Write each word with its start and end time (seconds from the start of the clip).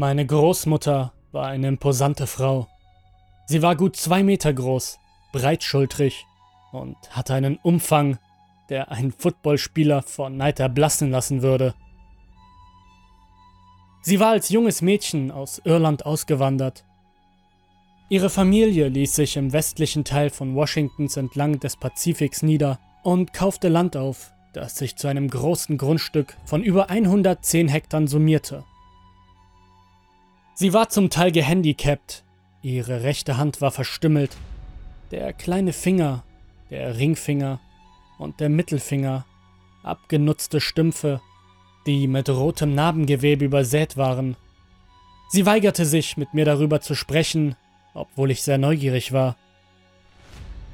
Meine 0.00 0.24
Großmutter 0.24 1.12
war 1.32 1.48
eine 1.48 1.66
imposante 1.66 2.28
Frau. 2.28 2.68
Sie 3.46 3.62
war 3.62 3.74
gut 3.74 3.96
zwei 3.96 4.22
Meter 4.22 4.52
groß, 4.52 4.96
breitschultrig 5.32 6.24
und 6.70 6.94
hatte 7.10 7.34
einen 7.34 7.56
Umfang, 7.56 8.16
der 8.68 8.92
einen 8.92 9.10
Footballspieler 9.10 10.02
vor 10.02 10.30
Neid 10.30 10.60
erblassen 10.60 11.10
lassen 11.10 11.42
würde. 11.42 11.74
Sie 14.00 14.20
war 14.20 14.28
als 14.28 14.50
junges 14.50 14.82
Mädchen 14.82 15.32
aus 15.32 15.60
Irland 15.64 16.06
ausgewandert. 16.06 16.84
Ihre 18.08 18.30
Familie 18.30 18.86
ließ 18.86 19.16
sich 19.16 19.36
im 19.36 19.52
westlichen 19.52 20.04
Teil 20.04 20.30
von 20.30 20.54
Washingtons 20.54 21.16
entlang 21.16 21.58
des 21.58 21.76
Pazifiks 21.76 22.44
nieder 22.44 22.78
und 23.02 23.32
kaufte 23.32 23.68
Land 23.68 23.96
auf, 23.96 24.32
das 24.52 24.76
sich 24.76 24.94
zu 24.94 25.08
einem 25.08 25.28
großen 25.28 25.76
Grundstück 25.76 26.36
von 26.44 26.62
über 26.62 26.88
110 26.88 27.66
Hektar 27.66 28.06
summierte. 28.06 28.62
Sie 30.60 30.72
war 30.72 30.88
zum 30.88 31.08
Teil 31.08 31.30
gehandicapt, 31.30 32.24
ihre 32.62 33.04
rechte 33.04 33.36
Hand 33.36 33.60
war 33.60 33.70
verstümmelt, 33.70 34.36
der 35.12 35.32
kleine 35.32 35.72
Finger, 35.72 36.24
der 36.68 36.98
Ringfinger 36.98 37.60
und 38.18 38.40
der 38.40 38.48
Mittelfinger, 38.48 39.24
abgenutzte 39.84 40.60
Stümpfe, 40.60 41.20
die 41.86 42.08
mit 42.08 42.28
rotem 42.28 42.74
Narbengewebe 42.74 43.44
übersät 43.44 43.96
waren. 43.96 44.34
Sie 45.28 45.46
weigerte 45.46 45.86
sich, 45.86 46.16
mit 46.16 46.34
mir 46.34 46.44
darüber 46.44 46.80
zu 46.80 46.96
sprechen, 46.96 47.54
obwohl 47.94 48.32
ich 48.32 48.42
sehr 48.42 48.58
neugierig 48.58 49.12
war. 49.12 49.36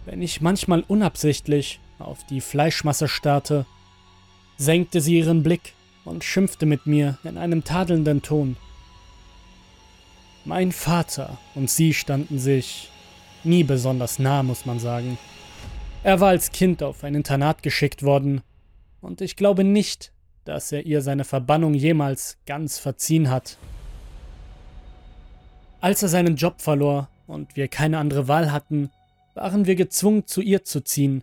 Wenn 0.07 0.23
ich 0.23 0.41
manchmal 0.41 0.83
unabsichtlich 0.89 1.79
auf 1.99 2.25
die 2.25 2.41
Fleischmasse 2.41 3.07
starrte, 3.07 3.67
senkte 4.57 5.03
sie 5.03 5.19
ihren 5.19 5.43
Blick 5.43 5.75
und 6.07 6.25
schimpfte 6.25 6.65
mit 6.65 6.87
mir 6.87 7.19
in 7.23 7.37
einem 7.37 7.65
tadelnden 7.65 8.23
Ton. 8.23 8.57
Mein 10.45 10.73
Vater 10.73 11.39
und 11.55 11.71
sie 11.71 11.95
standen 11.95 12.39
sich 12.39 12.91
nie 13.45 13.65
besonders 13.65 14.19
nah, 14.19 14.43
muss 14.43 14.67
man 14.67 14.79
sagen. 14.79 15.19
Er 16.03 16.21
war 16.21 16.29
als 16.29 16.53
Kind 16.53 16.83
auf 16.83 17.03
ein 17.03 17.15
Internat 17.15 17.63
geschickt 17.63 18.03
worden, 18.03 18.43
und 19.01 19.21
ich 19.21 19.37
glaube 19.37 19.65
nicht, 19.65 20.13
dass 20.45 20.73
er 20.73 20.87
ihr 20.87 21.03
seine 21.03 21.25
Verbannung 21.25 21.75
jemals 21.75 22.39
ganz 22.47 22.79
verziehen 22.79 23.31
hat. 23.31 23.59
Als 25.81 26.03
er 26.03 26.09
seinen 26.09 26.37
Job 26.37 26.61
verlor 26.63 27.11
und 27.27 27.55
wir 27.55 27.69
keine 27.69 27.99
andere 27.99 28.29
Wahl 28.29 28.51
hatten, 28.51 28.91
waren 29.35 29.67
wir 29.67 29.75
gezwungen, 29.75 30.27
zu 30.27 30.41
ihr 30.41 30.65
zu 30.65 30.83
ziehen. 30.83 31.23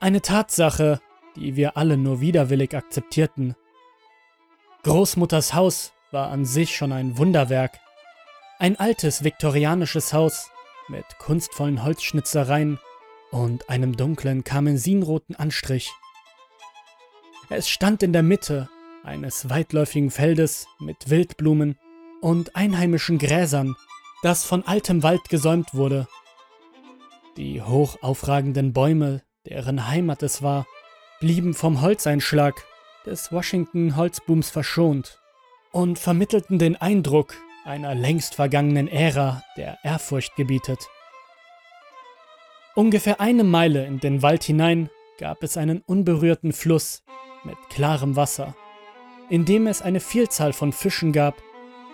Eine 0.00 0.22
Tatsache, 0.22 1.00
die 1.36 1.54
wir 1.54 1.76
alle 1.76 1.96
nur 1.96 2.20
widerwillig 2.20 2.74
akzeptierten. 2.74 3.54
Großmutters 4.82 5.54
Haus 5.54 5.93
war 6.14 6.30
an 6.30 6.46
sich 6.46 6.74
schon 6.74 6.92
ein 6.92 7.18
Wunderwerk. 7.18 7.78
Ein 8.58 8.78
altes 8.78 9.24
viktorianisches 9.24 10.14
Haus 10.14 10.50
mit 10.88 11.04
kunstvollen 11.18 11.84
Holzschnitzereien 11.84 12.78
und 13.30 13.68
einem 13.68 13.96
dunklen 13.96 14.44
karmesinroten 14.44 15.34
Anstrich. 15.34 15.90
Es 17.50 17.68
stand 17.68 18.02
in 18.02 18.12
der 18.12 18.22
Mitte 18.22 18.70
eines 19.02 19.50
weitläufigen 19.50 20.10
Feldes 20.10 20.66
mit 20.78 21.10
Wildblumen 21.10 21.78
und 22.22 22.56
einheimischen 22.56 23.18
Gräsern, 23.18 23.74
das 24.22 24.44
von 24.44 24.64
altem 24.64 25.02
Wald 25.02 25.28
gesäumt 25.28 25.74
wurde. 25.74 26.06
Die 27.36 27.60
hoch 27.60 27.98
aufragenden 28.02 28.72
Bäume, 28.72 29.22
deren 29.46 29.88
Heimat 29.88 30.22
es 30.22 30.42
war, 30.42 30.64
blieben 31.18 31.54
vom 31.54 31.82
Holzeinschlag 31.82 32.54
des 33.04 33.32
Washington 33.32 33.96
Holzbooms 33.96 34.48
verschont 34.48 35.18
und 35.74 35.98
vermittelten 35.98 36.60
den 36.60 36.76
Eindruck 36.76 37.34
einer 37.64 37.96
längst 37.96 38.36
vergangenen 38.36 38.86
Ära, 38.86 39.42
der 39.56 39.78
Ehrfurcht 39.82 40.36
gebietet. 40.36 40.86
Ungefähr 42.76 43.20
eine 43.20 43.42
Meile 43.42 43.84
in 43.84 43.98
den 43.98 44.22
Wald 44.22 44.44
hinein 44.44 44.88
gab 45.18 45.42
es 45.42 45.56
einen 45.56 45.80
unberührten 45.80 46.52
Fluss 46.52 47.02
mit 47.42 47.56
klarem 47.70 48.14
Wasser, 48.14 48.54
in 49.28 49.44
dem 49.44 49.66
es 49.66 49.82
eine 49.82 49.98
Vielzahl 49.98 50.52
von 50.52 50.72
Fischen 50.72 51.12
gab, 51.12 51.42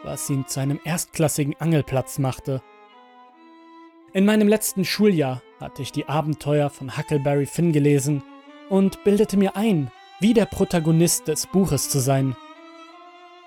was 0.05 0.29
ihn 0.29 0.47
zu 0.47 0.61
einem 0.61 0.79
erstklassigen 0.85 1.57
Angelplatz 1.59 2.19
machte. 2.19 2.63
In 4.13 4.27
meinem 4.27 4.49
letzten 4.49 4.85
Schuljahr 4.85 5.41
hatte 5.59 5.81
ich 5.81 5.91
die 5.91 6.07
Abenteuer 6.07 6.69
von 6.69 6.99
Huckleberry 6.99 7.47
Finn 7.47 7.73
gelesen 7.73 8.23
und 8.69 9.03
bildete 9.05 9.39
mir 9.39 9.57
ein, 9.57 9.91
wie 10.21 10.35
der 10.35 10.47
Protagonist 10.47 11.29
des 11.29 11.47
Buches 11.47 11.89
zu 11.89 11.99
sein. 11.99 12.37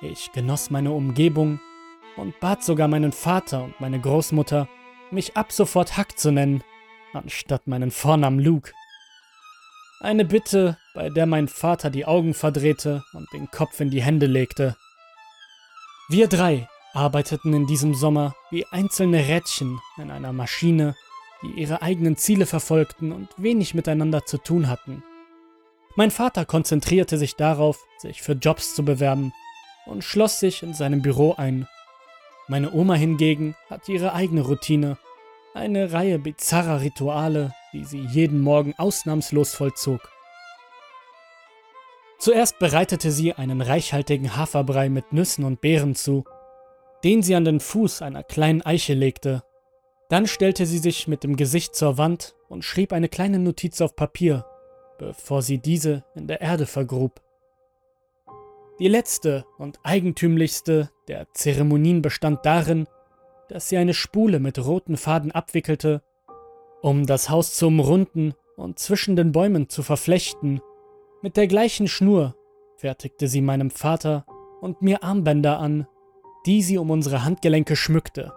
Ich 0.04 0.34
genoss 0.34 0.70
meine 0.70 0.92
Umgebung 0.92 1.62
und 2.18 2.38
bat 2.42 2.62
sogar 2.62 2.90
meinen 2.90 3.14
Vater 3.14 3.64
und 3.64 3.80
meine 3.80 4.02
Großmutter, 4.02 4.68
mich 5.12 5.38
ab 5.38 5.54
sofort 5.54 5.98
Huck 5.98 6.20
zu 6.20 6.30
nennen, 6.30 6.62
anstatt 7.14 7.68
meinen 7.68 7.90
Vornamen 7.90 8.40
Luke. 8.40 8.74
Eine 10.02 10.26
Bitte, 10.26 10.78
bei 10.94 11.10
der 11.10 11.26
mein 11.26 11.48
Vater 11.48 11.90
die 11.90 12.06
Augen 12.06 12.34
verdrehte 12.34 13.06
und 13.14 13.32
den 13.32 13.50
Kopf 13.50 13.80
in 13.80 13.92
die 13.92 14.02
Hände 14.02 14.26
legte. 14.26 14.76
Wir 16.10 16.28
drei 16.28 16.68
arbeiteten 16.94 17.54
in 17.54 17.66
diesem 17.66 17.96
Sommer 17.96 18.36
wie 18.52 18.66
einzelne 18.72 19.26
Rädchen 19.30 19.80
in 19.98 20.12
einer 20.12 20.34
Maschine, 20.34 20.96
die 21.42 21.62
ihre 21.62 21.82
eigenen 21.82 22.18
Ziele 22.18 22.46
verfolgten 22.46 23.14
und 23.14 23.30
wenig 23.38 23.74
miteinander 23.74 24.26
zu 24.26 24.38
tun 24.38 24.68
hatten. 24.68 25.02
Mein 25.96 26.12
Vater 26.12 26.44
konzentrierte 26.44 27.18
sich 27.18 27.38
darauf, 27.38 27.80
sich 28.00 28.22
für 28.22 28.34
Jobs 28.34 28.76
zu 28.76 28.84
bewerben 28.84 29.32
und 29.86 30.04
schloss 30.04 30.40
sich 30.40 30.64
in 30.64 30.74
seinem 30.74 31.02
Büro 31.02 31.34
ein. 31.34 31.68
Meine 32.48 32.74
Oma 32.74 32.96
hingegen 32.96 33.56
hatte 33.70 33.92
ihre 33.92 34.14
eigene 34.14 34.42
Routine, 34.42 34.98
eine 35.54 35.94
Reihe 35.94 36.20
bizarrer 36.20 36.82
Rituale, 36.82 37.54
die 37.74 37.86
sie 37.86 38.02
jeden 38.02 38.42
Morgen 38.42 38.74
ausnahmslos 38.78 39.54
vollzog. 39.56 40.02
Zuerst 42.20 42.60
bereitete 42.60 43.12
sie 43.12 43.34
einen 43.34 43.62
reichhaltigen 43.62 44.36
Haferbrei 44.38 44.90
mit 44.90 45.12
Nüssen 45.12 45.44
und 45.44 45.62
Beeren 45.62 45.96
zu, 45.96 46.24
den 47.04 47.22
sie 47.22 47.36
an 47.36 47.46
den 47.46 47.60
Fuß 47.60 48.02
einer 48.02 48.24
kleinen 48.24 48.62
Eiche 48.62 48.94
legte. 48.94 49.44
Dann 50.10 50.28
stellte 50.28 50.66
sie 50.66 50.78
sich 50.78 51.08
mit 51.08 51.24
dem 51.24 51.36
Gesicht 51.36 51.76
zur 51.76 51.98
Wand 51.98 52.36
und 52.48 52.64
schrieb 52.64 52.94
eine 52.94 53.10
kleine 53.10 53.40
Notiz 53.40 53.82
auf 53.82 53.96
Papier, 53.96 54.46
bevor 55.00 55.42
sie 55.42 55.58
diese 55.58 56.04
in 56.16 56.28
der 56.28 56.42
Erde 56.42 56.66
vergrub. 56.66 57.23
Die 58.80 58.88
letzte 58.88 59.46
und 59.60 59.80
eigentümlichste 59.84 60.90
der 61.08 61.28
Zeremonien 61.34 62.02
bestand 62.02 62.46
darin, 62.46 62.88
dass 63.48 63.70
sie 63.70 63.78
eine 63.78 63.94
Spule 63.94 64.40
mit 64.40 64.64
roten 64.66 64.98
Faden 64.98 65.32
abwickelte, 65.32 66.02
um 66.82 67.06
das 67.06 67.30
Haus 67.30 67.54
zu 67.54 67.68
umrunden 67.68 68.34
und 68.58 68.80
zwischen 68.80 69.16
den 69.16 69.32
Bäumen 69.32 69.70
zu 69.70 69.84
verflechten. 69.84 70.60
Mit 71.22 71.38
der 71.38 71.48
gleichen 71.48 71.88
Schnur 71.88 72.36
fertigte 72.78 73.28
sie 73.28 73.42
meinem 73.42 73.70
Vater 73.70 74.26
und 74.60 74.82
mir 74.82 75.04
Armbänder 75.04 75.60
an, 75.60 75.88
die 76.46 76.64
sie 76.64 76.78
um 76.78 76.90
unsere 76.90 77.24
Handgelenke 77.24 77.76
schmückte. 77.76 78.34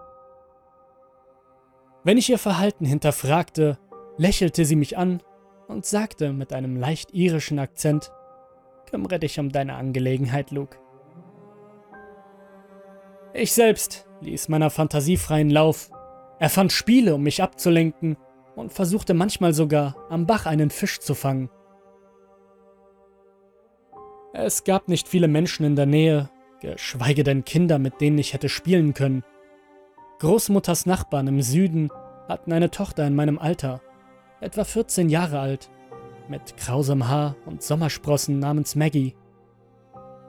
Wenn 2.03 2.17
ich 2.17 2.29
ihr 2.29 2.37
Verhalten 2.37 2.85
hinterfragte, 2.85 3.79
lächelte 4.17 4.65
sie 4.65 4.75
mich 4.75 4.97
an 4.97 5.21
und 5.67 5.85
sagte 5.85 6.31
mit 6.31 6.53
einem 6.53 6.77
leicht 6.77 7.11
irischen 7.11 7.59
Akzent, 7.59 8.11
Kümmere 8.89 9.19
dich 9.19 9.39
um 9.39 9.51
deine 9.51 9.75
Angelegenheit, 9.75 10.51
Luke. 10.51 10.77
Ich 13.33 13.53
selbst 13.53 14.07
ließ 14.21 14.49
meiner 14.49 14.69
Fantasie 14.69 15.17
freien 15.17 15.49
Lauf, 15.49 15.91
erfand 16.39 16.71
Spiele, 16.71 17.15
um 17.15 17.23
mich 17.23 17.43
abzulenken 17.43 18.17
und 18.55 18.73
versuchte 18.73 19.13
manchmal 19.13 19.53
sogar 19.53 19.95
am 20.09 20.25
Bach 20.25 20.45
einen 20.45 20.69
Fisch 20.69 20.99
zu 20.99 21.13
fangen. 21.13 21.49
Es 24.33 24.63
gab 24.63 24.87
nicht 24.87 25.07
viele 25.07 25.27
Menschen 25.27 25.65
in 25.65 25.75
der 25.75 25.85
Nähe, 25.85 26.29
geschweige 26.61 27.23
denn 27.23 27.43
Kinder, 27.43 27.79
mit 27.79 28.01
denen 28.01 28.17
ich 28.17 28.33
hätte 28.33 28.49
spielen 28.49 28.93
können. 28.93 29.23
Großmutters 30.19 30.85
Nachbarn 30.85 31.27
im 31.27 31.41
Süden 31.41 31.89
hatten 32.27 32.51
eine 32.51 32.71
Tochter 32.71 33.05
in 33.05 33.15
meinem 33.15 33.37
Alter, 33.39 33.81
etwa 34.41 34.63
14 34.63 35.09
Jahre 35.09 35.39
alt, 35.39 35.69
mit 36.29 36.57
krausem 36.57 37.07
Haar 37.07 37.35
und 37.45 37.63
Sommersprossen 37.63 38.39
namens 38.39 38.75
Maggie. 38.75 39.15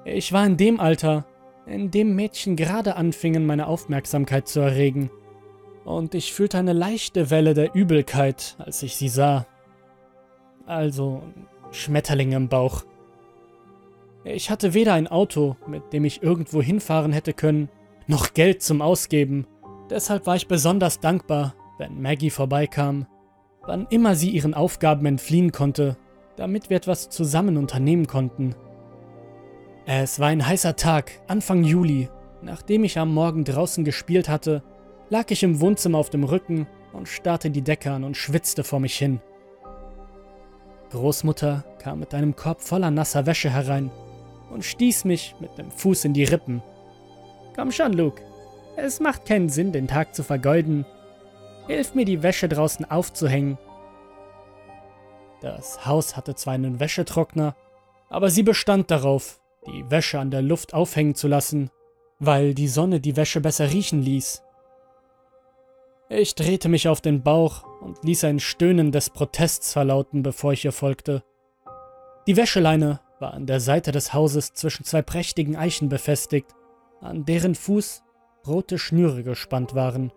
Ich 0.04 0.32
war 0.32 0.46
in 0.46 0.56
dem 0.56 0.80
Alter, 0.80 1.26
in 1.66 1.90
dem 1.90 2.14
Mädchen 2.14 2.56
gerade 2.56 2.96
anfingen, 2.96 3.46
meine 3.46 3.66
Aufmerksamkeit 3.66 4.48
zu 4.48 4.60
erregen, 4.60 5.10
und 5.84 6.14
ich 6.14 6.34
fühlte 6.34 6.58
eine 6.58 6.74
leichte 6.74 7.30
Welle 7.30 7.54
der 7.54 7.74
Übelkeit, 7.74 8.56
als 8.58 8.82
ich 8.82 8.96
sie 8.96 9.08
sah. 9.08 9.46
Also 10.66 11.22
Schmetterlinge 11.70 12.36
im 12.36 12.48
Bauch. 12.48 12.84
Ich 14.22 14.50
hatte 14.50 14.74
weder 14.74 14.92
ein 14.92 15.06
Auto, 15.06 15.56
mit 15.66 15.94
dem 15.94 16.04
ich 16.04 16.22
irgendwo 16.22 16.60
hinfahren 16.60 17.12
hätte 17.12 17.32
können, 17.32 17.70
noch 18.06 18.34
Geld 18.34 18.62
zum 18.62 18.82
Ausgeben. 18.82 19.46
Deshalb 19.88 20.26
war 20.26 20.36
ich 20.36 20.46
besonders 20.46 21.00
dankbar, 21.00 21.54
wenn 21.78 22.02
Maggie 22.02 22.30
vorbeikam 22.30 23.06
wann 23.68 23.86
immer 23.90 24.16
sie 24.16 24.30
ihren 24.30 24.54
Aufgaben 24.54 25.06
entfliehen 25.06 25.52
konnte, 25.52 25.96
damit 26.36 26.70
wir 26.70 26.76
etwas 26.76 27.08
zusammen 27.08 27.56
unternehmen 27.56 28.08
konnten. 28.08 28.56
Es 29.86 30.18
war 30.18 30.28
ein 30.28 30.46
heißer 30.46 30.74
Tag, 30.74 31.12
Anfang 31.28 31.62
Juli, 31.62 32.08
Nachdem 32.42 32.84
ich 32.84 32.98
am 32.98 33.12
Morgen 33.12 33.44
draußen 33.44 33.84
gespielt 33.84 34.28
hatte, 34.28 34.62
lag 35.10 35.30
ich 35.30 35.42
im 35.42 35.60
Wohnzimmer 35.60 35.98
auf 35.98 36.10
dem 36.10 36.24
Rücken 36.24 36.66
und 36.92 37.08
starrte 37.08 37.50
die 37.50 37.62
Decke 37.62 37.90
an 37.90 38.04
und 38.04 38.16
schwitzte 38.16 38.62
vor 38.62 38.80
mich 38.80 38.96
hin. 38.96 39.20
Großmutter 40.90 41.64
kam 41.80 41.98
mit 41.98 42.14
einem 42.14 42.36
Korb 42.36 42.62
voller 42.62 42.90
nasser 42.90 43.26
Wäsche 43.26 43.50
herein 43.50 43.90
und 44.50 44.64
stieß 44.64 45.04
mich 45.04 45.34
mit 45.40 45.58
dem 45.58 45.70
Fuß 45.70 46.04
in 46.04 46.14
die 46.14 46.24
Rippen. 46.24 46.62
Komm 47.56 47.72
schon, 47.72 47.92
Luke. 47.92 48.22
Es 48.76 49.00
macht 49.00 49.26
keinen 49.26 49.48
Sinn, 49.48 49.72
den 49.72 49.88
Tag 49.88 50.14
zu 50.14 50.22
vergeuden. 50.22 50.86
Hilf 51.68 51.94
mir, 51.94 52.06
die 52.06 52.22
Wäsche 52.22 52.48
draußen 52.48 52.90
aufzuhängen. 52.90 53.58
Das 55.42 55.86
Haus 55.86 56.16
hatte 56.16 56.34
zwar 56.34 56.54
einen 56.54 56.80
Wäschetrockner, 56.80 57.54
aber 58.08 58.30
sie 58.30 58.42
bestand 58.42 58.90
darauf, 58.90 59.40
die 59.66 59.88
Wäsche 59.90 60.18
an 60.18 60.30
der 60.30 60.42
Luft 60.42 60.72
aufhängen 60.72 61.14
zu 61.14 61.28
lassen, 61.28 61.70
weil 62.18 62.54
die 62.54 62.68
Sonne 62.68 63.00
die 63.00 63.16
Wäsche 63.16 63.40
besser 63.42 63.70
riechen 63.70 64.02
ließ. 64.02 64.42
Ich 66.08 66.34
drehte 66.34 66.70
mich 66.70 66.88
auf 66.88 67.02
den 67.02 67.22
Bauch 67.22 67.64
und 67.82 68.02
ließ 68.02 68.24
ein 68.24 68.40
Stöhnen 68.40 68.90
des 68.90 69.10
Protests 69.10 69.74
verlauten, 69.74 70.22
bevor 70.22 70.54
ich 70.54 70.64
ihr 70.64 70.72
folgte. 70.72 71.22
Die 72.26 72.38
Wäscheleine 72.38 73.00
war 73.20 73.34
an 73.34 73.46
der 73.46 73.60
Seite 73.60 73.92
des 73.92 74.14
Hauses 74.14 74.54
zwischen 74.54 74.84
zwei 74.84 75.02
prächtigen 75.02 75.54
Eichen 75.54 75.90
befestigt, 75.90 76.54
an 77.02 77.26
deren 77.26 77.54
Fuß 77.54 78.02
rote 78.46 78.78
Schnüre 78.78 79.22
gespannt 79.22 79.74
waren. 79.74 80.12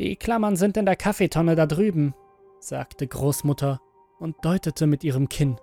Die 0.00 0.16
Klammern 0.16 0.56
sind 0.56 0.78
in 0.78 0.86
der 0.86 0.96
Kaffeetonne 0.96 1.56
da 1.56 1.66
drüben, 1.66 2.14
sagte 2.58 3.06
Großmutter 3.06 3.82
und 4.18 4.34
deutete 4.42 4.86
mit 4.86 5.04
ihrem 5.04 5.28
Kinn. 5.28 5.60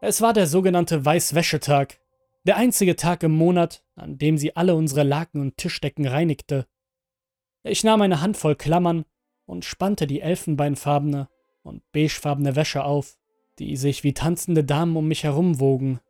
Es 0.00 0.20
war 0.20 0.32
der 0.32 0.48
sogenannte 0.48 1.04
Weißwäschetag, 1.04 2.00
der 2.42 2.56
einzige 2.56 2.96
Tag 2.96 3.22
im 3.22 3.30
Monat, 3.30 3.84
an 3.94 4.18
dem 4.18 4.36
sie 4.36 4.56
alle 4.56 4.74
unsere 4.74 5.04
Laken 5.04 5.40
und 5.40 5.58
Tischdecken 5.58 6.08
reinigte. 6.08 6.66
Ich 7.62 7.84
nahm 7.84 8.02
eine 8.02 8.20
Handvoll 8.20 8.56
Klammern 8.56 9.04
und 9.46 9.64
spannte 9.64 10.08
die 10.08 10.20
elfenbeinfarbene 10.20 11.28
und 11.62 11.84
beigefarbene 11.92 12.56
Wäsche 12.56 12.82
auf, 12.82 13.16
die 13.60 13.76
sich 13.76 14.02
wie 14.02 14.12
tanzende 14.12 14.64
Damen 14.64 14.96
um 14.96 15.06
mich 15.06 15.22
herumwogen. 15.22 16.00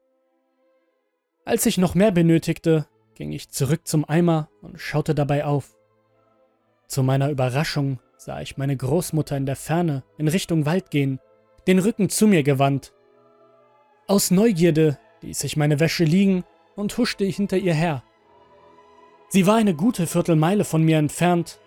Als 1.44 1.66
ich 1.66 1.76
noch 1.76 1.94
mehr 1.94 2.12
benötigte, 2.12 2.88
ging 3.14 3.30
ich 3.30 3.50
zurück 3.50 3.86
zum 3.86 4.08
Eimer 4.08 4.48
und 4.62 4.80
schaute 4.80 5.14
dabei 5.14 5.44
auf. 5.44 5.76
Zu 6.86 7.02
meiner 7.02 7.30
Überraschung 7.30 7.98
sah 8.16 8.40
ich 8.40 8.56
meine 8.56 8.76
Großmutter 8.76 9.36
in 9.36 9.46
der 9.46 9.56
Ferne 9.56 10.02
in 10.18 10.28
Richtung 10.28 10.66
Wald 10.66 10.90
gehen, 10.90 11.20
den 11.66 11.78
Rücken 11.78 12.08
zu 12.08 12.26
mir 12.26 12.42
gewandt. 12.42 12.92
Aus 14.06 14.30
Neugierde 14.30 14.98
ließ 15.22 15.44
ich 15.44 15.56
meine 15.56 15.80
Wäsche 15.80 16.04
liegen 16.04 16.44
und 16.76 16.96
huschte 16.98 17.24
hinter 17.24 17.56
ihr 17.56 17.74
her. 17.74 18.02
Sie 19.28 19.46
war 19.46 19.56
eine 19.56 19.74
gute 19.74 20.06
Viertelmeile 20.06 20.64
von 20.64 20.82
mir 20.82 20.98
entfernt, 20.98 21.58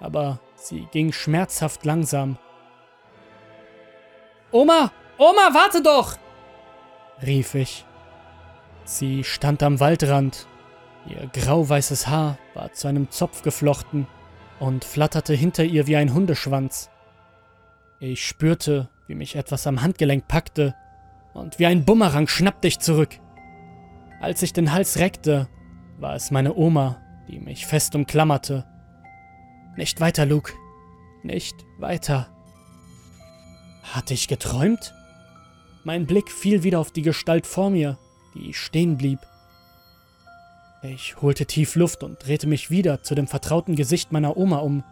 aber 0.00 0.40
sie 0.54 0.86
ging 0.92 1.12
schmerzhaft 1.12 1.84
langsam. 1.84 2.38
Oma, 4.50 4.92
Oma, 5.16 5.50
warte 5.52 5.82
doch! 5.82 6.16
rief 7.22 7.54
ich. 7.54 7.84
Sie 8.84 9.24
stand 9.24 9.62
am 9.62 9.80
Waldrand. 9.80 10.46
Ihr 11.06 11.28
grauweißes 11.32 12.06
Haar 12.06 12.38
war 12.54 12.72
zu 12.72 12.86
einem 12.88 13.10
Zopf 13.10 13.42
geflochten 13.42 14.06
und 14.60 14.84
flatterte 14.84 15.34
hinter 15.34 15.64
ihr 15.64 15.86
wie 15.86 15.96
ein 15.96 16.12
Hundeschwanz. 16.14 16.90
Ich 18.00 18.26
spürte, 18.26 18.88
wie 19.06 19.14
mich 19.14 19.36
etwas 19.36 19.66
am 19.66 19.82
Handgelenk 19.82 20.28
packte 20.28 20.74
und 21.34 21.58
wie 21.58 21.66
ein 21.66 21.84
Bumerang 21.84 22.28
schnappte 22.28 22.68
ich 22.68 22.78
zurück. 22.78 23.18
Als 24.20 24.42
ich 24.42 24.52
den 24.52 24.72
Hals 24.72 24.98
reckte, 24.98 25.48
war 25.98 26.14
es 26.14 26.30
meine 26.30 26.54
Oma, 26.54 27.00
die 27.28 27.38
mich 27.38 27.66
fest 27.66 27.94
umklammerte. 27.94 28.66
Nicht 29.76 30.00
weiter, 30.00 30.26
Luke. 30.26 30.52
Nicht 31.22 31.54
weiter. 31.78 32.28
Hatte 33.82 34.14
ich 34.14 34.28
geträumt? 34.28 34.94
Mein 35.84 36.06
Blick 36.06 36.30
fiel 36.30 36.62
wieder 36.62 36.80
auf 36.80 36.90
die 36.90 37.02
Gestalt 37.02 37.46
vor 37.46 37.70
mir, 37.70 37.98
die 38.34 38.52
stehen 38.54 38.96
blieb. 38.96 39.20
Ich 40.82 41.20
holte 41.20 41.44
tief 41.46 41.74
Luft 41.74 42.02
und 42.02 42.24
drehte 42.24 42.46
mich 42.46 42.70
wieder 42.70 43.02
zu 43.02 43.14
dem 43.14 43.26
vertrauten 43.26 43.74
Gesicht 43.74 44.12
meiner 44.12 44.36
Oma 44.36 44.58
um. 44.58 44.84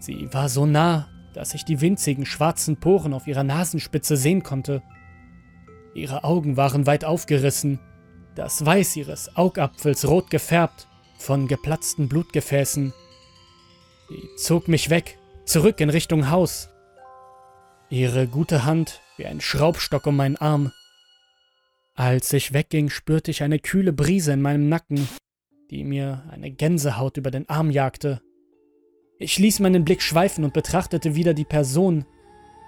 Sie 0.00 0.28
war 0.32 0.50
so 0.50 0.66
nah, 0.66 1.08
dass 1.32 1.54
ich 1.54 1.64
die 1.64 1.80
winzigen 1.80 2.26
schwarzen 2.26 2.78
Poren 2.78 3.14
auf 3.14 3.26
ihrer 3.26 3.42
Nasenspitze 3.42 4.16
sehen 4.16 4.42
konnte. 4.42 4.82
Ihre 5.94 6.24
Augen 6.24 6.56
waren 6.58 6.86
weit 6.86 7.04
aufgerissen, 7.04 7.80
das 8.34 8.66
Weiß 8.66 8.96
ihres 8.96 9.36
Augapfels 9.36 10.06
rot 10.06 10.28
gefärbt 10.30 10.88
von 11.18 11.48
geplatzten 11.48 12.08
Blutgefäßen. 12.08 12.92
Sie 14.10 14.28
zog 14.36 14.68
mich 14.68 14.90
weg, 14.90 15.18
zurück 15.46 15.80
in 15.80 15.88
Richtung 15.88 16.30
Haus. 16.30 16.68
Ihre 17.88 18.26
gute 18.26 18.64
Hand 18.64 19.00
wie 19.16 19.24
ein 19.24 19.40
Schraubstock 19.40 20.06
um 20.06 20.16
meinen 20.16 20.36
Arm. 20.36 20.72
Als 21.94 22.32
ich 22.32 22.52
wegging, 22.52 22.90
spürte 22.90 23.30
ich 23.30 23.42
eine 23.42 23.60
kühle 23.60 23.92
Brise 23.92 24.32
in 24.32 24.42
meinem 24.42 24.68
Nacken, 24.68 25.08
die 25.70 25.84
mir 25.84 26.24
eine 26.30 26.50
Gänsehaut 26.50 27.16
über 27.16 27.30
den 27.30 27.48
Arm 27.48 27.70
jagte. 27.70 28.20
Ich 29.18 29.38
ließ 29.38 29.60
meinen 29.60 29.84
Blick 29.84 30.02
schweifen 30.02 30.44
und 30.44 30.52
betrachtete 30.52 31.14
wieder 31.14 31.34
die 31.34 31.44
Person 31.44 32.04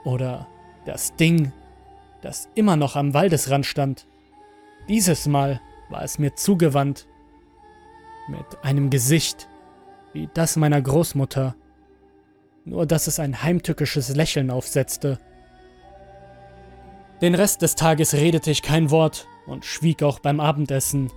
oder 0.05 0.47
das 0.85 1.17
Ding, 1.17 1.53
das 2.23 2.49
immer 2.55 2.77
noch 2.77 2.95
am 2.95 3.15
Waldesrand 3.15 3.67
stand. 3.67 4.07
Dieses 4.89 5.27
Mal 5.27 5.61
war 5.91 6.03
es 6.03 6.21
mir 6.21 6.37
zugewandt, 6.37 7.09
mit 8.29 8.63
einem 8.63 8.91
Gesicht 8.91 9.49
wie 10.13 10.29
das 10.35 10.57
meiner 10.57 10.81
Großmutter, 10.81 11.55
nur 12.65 12.87
dass 12.87 13.07
es 13.07 13.21
ein 13.21 13.43
heimtückisches 13.43 14.15
Lächeln 14.15 14.51
aufsetzte. 14.51 15.19
Den 17.23 17.35
Rest 17.35 17.63
des 17.63 17.77
Tages 17.77 18.13
redete 18.13 18.51
ich 18.51 18.63
kein 18.63 18.91
Wort 18.91 19.27
und 19.47 19.65
schwieg 19.65 20.03
auch 20.03 20.19
beim 20.19 20.39
Abendessen, 20.39 21.11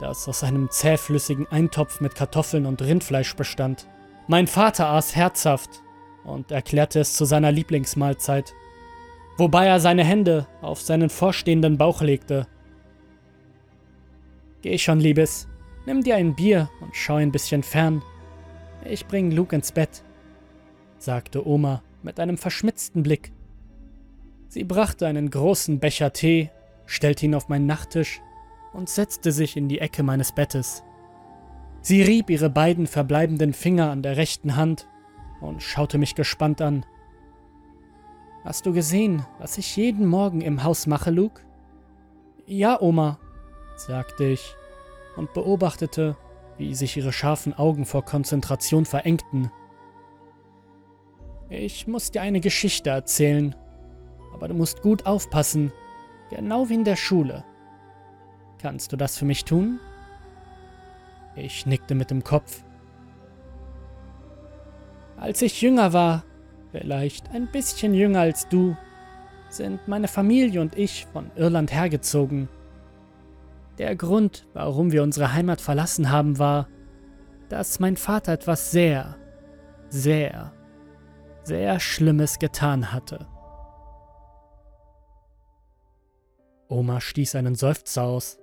das 0.00 0.26
aus 0.26 0.42
einem 0.44 0.70
zähflüssigen 0.70 1.46
Eintopf 1.46 2.00
mit 2.00 2.14
Kartoffeln 2.14 2.64
und 2.64 2.80
Rindfleisch 2.80 3.36
bestand. 3.36 3.86
Mein 4.28 4.46
Vater 4.46 4.86
aß 4.88 5.14
herzhaft 5.14 5.82
und 6.24 6.50
erklärte 6.50 7.00
es 7.00 7.12
zu 7.12 7.26
seiner 7.26 7.52
Lieblingsmahlzeit, 7.52 8.54
wobei 9.36 9.66
er 9.66 9.78
seine 9.78 10.04
Hände 10.04 10.46
auf 10.62 10.80
seinen 10.80 11.10
vorstehenden 11.10 11.76
Bauch 11.76 12.00
legte. 12.00 12.46
Geh 14.62 14.78
schon, 14.78 15.00
Liebes, 15.00 15.48
nimm 15.84 16.02
dir 16.02 16.16
ein 16.16 16.34
Bier 16.34 16.70
und 16.80 16.96
schau 16.96 17.16
ein 17.16 17.32
bisschen 17.32 17.62
fern. 17.62 18.02
Ich 18.86 19.06
bring 19.06 19.30
Luke 19.30 19.54
ins 19.54 19.70
Bett, 19.70 20.02
sagte 20.96 21.46
Oma 21.46 21.82
mit 22.02 22.18
einem 22.18 22.38
verschmitzten 22.38 23.02
Blick. 23.02 23.32
Sie 24.52 24.64
brachte 24.64 25.06
einen 25.06 25.30
großen 25.30 25.80
Becher 25.80 26.12
Tee, 26.12 26.50
stellte 26.84 27.24
ihn 27.24 27.34
auf 27.34 27.48
meinen 27.48 27.64
Nachttisch 27.64 28.20
und 28.74 28.90
setzte 28.90 29.32
sich 29.32 29.56
in 29.56 29.66
die 29.66 29.78
Ecke 29.78 30.02
meines 30.02 30.32
Bettes. 30.32 30.84
Sie 31.80 32.02
rieb 32.02 32.28
ihre 32.28 32.50
beiden 32.50 32.86
verbleibenden 32.86 33.54
Finger 33.54 33.90
an 33.90 34.02
der 34.02 34.18
rechten 34.18 34.54
Hand 34.54 34.90
und 35.40 35.62
schaute 35.62 35.96
mich 35.96 36.14
gespannt 36.14 36.60
an. 36.60 36.84
Hast 38.44 38.66
du 38.66 38.74
gesehen, 38.74 39.24
was 39.38 39.56
ich 39.56 39.74
jeden 39.74 40.04
Morgen 40.04 40.42
im 40.42 40.62
Haus 40.64 40.86
mache, 40.86 41.10
Luke? 41.10 41.40
Ja, 42.44 42.78
Oma, 42.78 43.18
sagte 43.76 44.24
ich 44.24 44.54
und 45.16 45.32
beobachtete, 45.32 46.14
wie 46.58 46.74
sich 46.74 46.98
ihre 46.98 47.14
scharfen 47.14 47.54
Augen 47.54 47.86
vor 47.86 48.04
Konzentration 48.04 48.84
verengten. 48.84 49.50
Ich 51.48 51.86
muss 51.86 52.10
dir 52.10 52.20
eine 52.20 52.40
Geschichte 52.40 52.90
erzählen, 52.90 53.56
aber 54.32 54.48
du 54.48 54.54
musst 54.54 54.82
gut 54.82 55.06
aufpassen, 55.06 55.72
genau 56.30 56.68
wie 56.68 56.74
in 56.74 56.84
der 56.84 56.96
Schule. 56.96 57.44
Kannst 58.58 58.92
du 58.92 58.96
das 58.96 59.16
für 59.16 59.24
mich 59.24 59.44
tun? 59.44 59.80
Ich 61.34 61.66
nickte 61.66 61.94
mit 61.94 62.10
dem 62.10 62.22
Kopf. 62.22 62.62
Als 65.16 65.42
ich 65.42 65.62
jünger 65.62 65.92
war, 65.92 66.24
vielleicht 66.70 67.30
ein 67.30 67.50
bisschen 67.50 67.94
jünger 67.94 68.20
als 68.20 68.48
du, 68.48 68.76
sind 69.48 69.86
meine 69.86 70.08
Familie 70.08 70.60
und 70.60 70.76
ich 70.76 71.06
von 71.12 71.30
Irland 71.36 71.72
hergezogen. 71.72 72.48
Der 73.78 73.96
Grund, 73.96 74.46
warum 74.54 74.92
wir 74.92 75.02
unsere 75.02 75.32
Heimat 75.32 75.60
verlassen 75.60 76.10
haben, 76.10 76.38
war, 76.38 76.68
dass 77.48 77.80
mein 77.80 77.96
Vater 77.96 78.32
etwas 78.32 78.70
sehr, 78.70 79.16
sehr, 79.88 80.52
sehr 81.44 81.80
Schlimmes 81.80 82.38
getan 82.38 82.92
hatte. 82.92 83.26
Oma 86.72 87.00
stieß 87.00 87.36
einen 87.36 87.54
Seufzer 87.54 88.02
aus. 88.04 88.38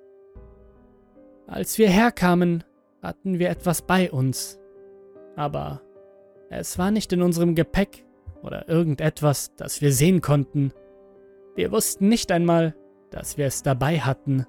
Als 1.47 1.77
wir 1.77 1.89
herkamen, 1.89 2.63
hatten 3.01 3.39
wir 3.39 3.49
etwas 3.49 3.81
bei 3.81 4.11
uns. 4.11 4.59
Aber 5.35 5.81
es 6.49 6.77
war 6.77 6.91
nicht 6.91 7.11
in 7.11 7.21
unserem 7.21 7.55
Gepäck 7.55 8.05
oder 8.43 8.69
irgendetwas, 8.69 9.55
das 9.55 9.81
wir 9.81 9.91
sehen 9.91 10.21
konnten. 10.21 10.71
Wir 11.55 11.71
wussten 11.71 12.07
nicht 12.07 12.31
einmal, 12.31 12.75
dass 13.09 13.37
wir 13.37 13.47
es 13.47 13.63
dabei 13.63 13.99
hatten. 13.99 14.45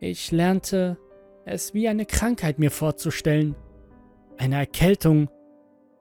Ich 0.00 0.32
lernte, 0.32 0.98
es 1.44 1.74
wie 1.74 1.88
eine 1.88 2.06
Krankheit 2.06 2.58
mir 2.58 2.70
vorzustellen, 2.70 3.54
eine 4.38 4.56
Erkältung, 4.56 5.28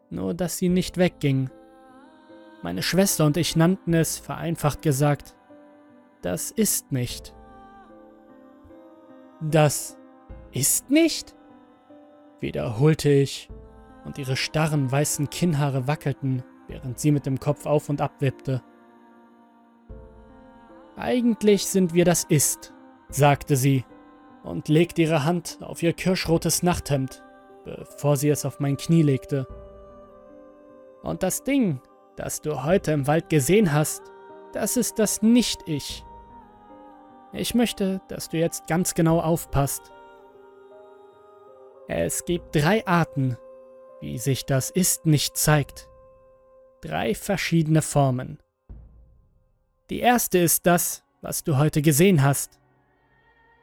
nur 0.10 0.34
dass 0.34 0.58
sie 0.58 0.70
nicht 0.70 0.98
wegging. 0.98 1.50
Meine 2.62 2.82
Schwester 2.82 3.26
und 3.26 3.36
ich 3.38 3.56
nannten 3.56 3.94
es, 3.94 4.18
vereinfacht 4.18 4.82
gesagt, 4.82 5.36
das 6.24 6.50
ist 6.50 6.92
nicht. 6.92 7.36
Das 9.42 9.98
ist 10.52 10.90
nicht? 10.90 11.36
wiederholte 12.44 13.10
ich, 13.10 13.50
und 14.06 14.20
ihre 14.20 14.36
starren 14.36 14.92
weißen 14.92 15.30
Kinnhaare 15.30 15.88
wackelten, 15.88 16.44
während 16.68 17.00
sie 17.00 17.12
mit 17.12 17.26
dem 17.26 17.40
Kopf 17.40 17.66
auf 17.66 17.90
und 17.90 18.02
ab 18.02 18.12
wippte. 18.20 18.62
Eigentlich 20.96 21.66
sind 21.66 21.94
wir 21.94 22.06
das 22.06 22.26
Ist, 22.26 22.74
sagte 23.10 23.56
sie 23.56 23.86
und 24.44 24.68
legte 24.68 25.02
ihre 25.02 25.24
Hand 25.24 25.60
auf 25.62 25.82
ihr 25.82 25.94
kirschrotes 25.94 26.64
Nachthemd, 26.64 27.24
bevor 27.64 28.18
sie 28.18 28.30
es 28.30 28.46
auf 28.46 28.60
mein 28.60 28.78
Knie 28.78 29.02
legte. 29.02 29.48
Und 31.02 31.24
das 31.24 31.44
Ding, 31.44 31.82
das 32.18 32.42
du 32.42 32.64
heute 32.64 32.92
im 32.92 33.08
Wald 33.08 33.30
gesehen 33.30 33.74
hast, 33.74 34.04
das 34.52 34.78
ist 34.78 35.00
das 35.00 35.22
Nicht-Ich. 35.22 36.04
Ich 37.36 37.56
möchte, 37.56 38.00
dass 38.10 38.30
du 38.30 38.38
jetzt 38.38 38.68
ganz 38.68 38.94
genau 38.94 39.20
aufpasst. 39.20 39.92
Es 41.88 42.26
gibt 42.26 42.56
drei 42.56 42.86
Arten, 42.86 43.38
wie 44.02 44.20
sich 44.20 44.46
das 44.46 44.70
Ist 44.70 45.08
nicht 45.08 45.36
zeigt. 45.36 45.90
Drei 46.82 47.16
verschiedene 47.16 47.82
Formen. 47.82 48.38
Die 49.90 50.00
erste 50.00 50.38
ist 50.38 50.68
das, 50.68 51.04
was 51.22 51.44
du 51.44 51.58
heute 51.58 51.82
gesehen 51.82 52.22
hast. 52.22 52.60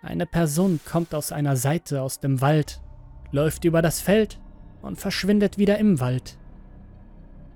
Eine 0.03 0.27
Person 0.27 0.81
kommt 0.85 1.15
aus 1.15 1.31
einer 1.31 1.57
Seite 1.57 2.03
aus 2.03 2.19
dem 2.19 2.41
Wald, 2.41 2.83
läuft 3.31 3.65
über 3.65 3.83
das 3.83 4.01
Feld 4.01 4.41
und 4.83 4.99
verschwindet 4.99 5.59
wieder 5.59 5.79
im 5.79 6.01
Wald. 6.01 6.39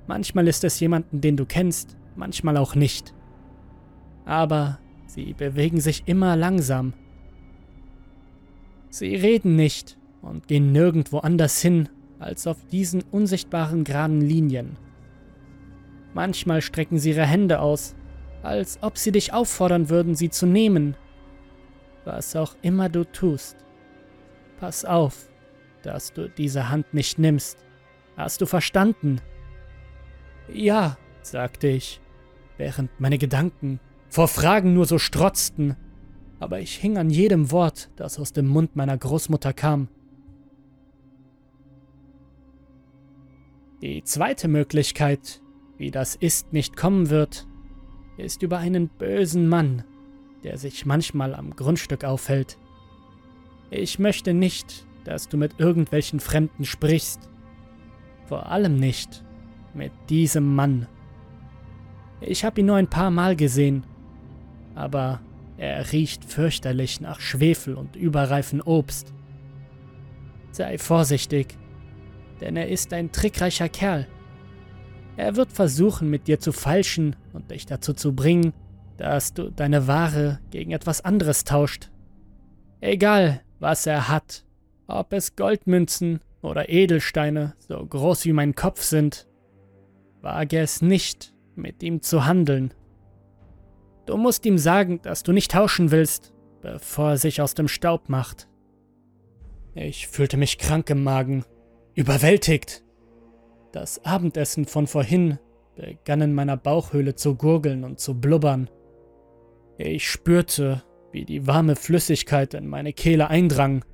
Manchmal 0.07 0.47
ist 0.47 0.63
es 0.63 0.79
jemanden, 0.79 1.21
den 1.21 1.37
du 1.37 1.45
kennst, 1.45 1.97
manchmal 2.15 2.57
auch 2.57 2.75
nicht. 2.75 3.15
Aber 4.27 4.79
sie 5.15 5.33
bewegen 5.33 5.81
sich 5.81 6.03
immer 6.07 6.37
langsam. 6.37 6.93
Sie 8.91 9.15
reden 9.15 9.57
nicht 9.57 9.97
und 10.23 10.49
gehen 10.49 10.73
nirgendwo 10.73 11.19
anders 11.19 11.61
hin 11.61 11.89
als 12.19 12.47
auf 12.47 12.65
diesen 12.67 13.03
unsichtbaren 13.11 13.85
geraden 13.85 14.21
Linien. 14.21 14.77
Manchmal 16.15 16.63
strecken 16.63 16.99
sie 16.99 17.11
ihre 17.11 17.27
Hände 17.27 17.61
aus, 17.61 17.95
als 18.43 18.79
ob 18.83 18.99
sie 18.99 19.13
dich 19.13 19.33
auffordern 19.33 19.89
würden, 19.89 20.15
sie 20.15 20.31
zu 20.31 20.47
nehmen. 20.47 20.97
Was 22.05 22.37
auch 22.37 22.57
immer 22.63 22.89
du 22.89 23.05
tust, 23.05 23.57
pass 24.59 24.85
auf, 24.85 25.29
dass 25.83 26.13
du 26.13 26.29
diese 26.29 26.69
Hand 26.69 26.93
nicht 26.95 27.19
nimmst. 27.19 27.59
Hast 28.17 28.41
du 28.41 28.47
verstanden? 28.47 29.21
Ja, 30.53 30.97
sagte 31.23 31.69
ich, 31.69 32.01
während 32.59 32.91
meine 33.01 33.19
Gedanken 33.19 33.81
vor 34.15 34.29
Fragen 34.29 34.75
nur 34.75 34.87
so 34.87 35.01
strotzten, 35.01 35.75
aber 36.39 36.61
ich 36.61 36.77
hing 36.77 36.99
an 36.99 37.11
jedem 37.11 37.51
Wort, 37.51 37.91
das 37.97 38.21
aus 38.21 38.33
dem 38.33 38.47
Mund 38.47 38.77
meiner 38.77 38.97
Großmutter 38.97 39.53
kam. 39.53 39.89
Die 43.83 44.05
zweite 44.05 44.47
Möglichkeit, 44.47 45.43
wie 45.79 45.91
das 45.91 46.15
ist 46.15 46.53
nicht 46.53 46.77
kommen 46.77 47.11
wird, 47.11 47.49
ist 48.17 48.45
über 48.45 48.59
einen 48.59 48.87
bösen 48.87 49.49
Mann, 49.49 49.83
der 50.45 50.59
sich 50.59 50.87
manchmal 50.87 51.35
am 51.35 51.57
Grundstück 51.57 52.05
aufhält. 52.05 52.57
Ich 53.71 53.99
möchte 53.99 54.33
nicht, 54.33 54.87
dass 55.03 55.29
du 55.29 55.37
mit 55.37 55.59
irgendwelchen 55.59 56.21
Fremden 56.21 56.65
sprichst. 56.65 57.29
Vor 58.27 58.47
allem 58.47 58.77
nicht 58.77 59.25
mit 59.75 59.91
diesem 60.09 60.55
Mann. 60.55 60.87
Ich 62.21 62.45
habe 62.45 62.61
ihn 62.61 62.67
nur 62.67 62.77
ein 62.77 62.89
paar 62.89 63.11
Mal 63.11 63.35
gesehen, 63.35 63.85
aber 64.75 65.21
er 65.57 65.93
riecht 65.93 66.25
fürchterlich 66.25 67.01
nach 67.01 67.21
Schwefel 67.21 67.75
und 67.75 67.97
überreifen 67.97 68.61
Obst. 68.61 69.13
Sei 70.51 70.79
vorsichtig, 70.79 71.57
denn 72.41 72.57
er 72.57 72.69
ist 72.69 72.93
ein 72.93 73.13
trickreicher 73.13 73.69
Kerl. 73.69 74.07
Er 75.17 75.37
wird 75.37 75.53
versuchen, 75.53 76.11
mit 76.11 76.27
dir 76.27 76.41
zu 76.41 76.53
falschen 76.53 77.15
und 77.33 77.51
dich 77.51 77.67
dazu 77.67 77.93
zu 77.93 78.15
bringen, 78.15 78.53
dass 78.97 79.35
du 79.35 79.51
deine 79.51 79.87
Ware 79.87 80.41
gegen 80.51 80.73
etwas 80.73 81.05
anderes 81.05 81.45
tauscht. 81.45 81.91
Egal, 82.81 83.41
was 83.61 83.87
er 83.87 84.09
hat, 84.09 84.45
ob 84.87 85.13
es 85.13 85.37
Goldmünzen 85.37 86.21
oder 86.43 86.69
Edelsteine 86.69 87.55
so 87.59 87.85
groß 87.85 88.25
wie 88.25 88.33
mein 88.33 88.55
Kopf 88.55 88.83
sind, 88.83 89.27
wage 90.21 90.59
es 90.59 90.83
nicht, 90.83 91.33
mit 91.55 91.83
ihm 91.83 92.03
zu 92.03 92.27
handeln. 92.27 92.75
Du 94.07 94.17
musst 94.17 94.45
ihm 94.45 94.59
sagen, 94.59 95.01
dass 95.03 95.23
du 95.23 95.33
nicht 95.33 95.51
tauschen 95.51 95.91
willst, 95.91 96.33
bevor 96.61 97.11
er 97.11 97.17
sich 97.17 97.41
aus 97.41 97.55
dem 97.55 97.69
Staub 97.69 98.09
macht. 98.09 98.49
Ich 99.75 100.07
fühlte 100.07 100.37
mich 100.37 100.59
krank 100.59 100.91
im 100.91 101.03
Magen, 101.03 101.45
überwältigt. 101.95 102.85
Das 103.73 104.05
Abendessen 104.05 104.67
von 104.67 104.87
vorhin 104.87 105.39
begann 105.75 106.21
in 106.21 106.35
meiner 106.35 106.57
Bauchhöhle 106.57 107.15
zu 107.15 107.35
gurgeln 107.35 107.83
und 107.83 107.99
zu 107.99 108.21
blubbern. 108.21 108.71
Ich 109.79 110.09
spürte, 110.09 110.85
wie 111.11 111.25
die 111.25 111.47
warme 111.47 111.75
Flüssigkeit 111.75 112.55
in 112.55 112.69
meine 112.69 112.93
Kehle 112.93 113.29
eindrang. 113.29 113.85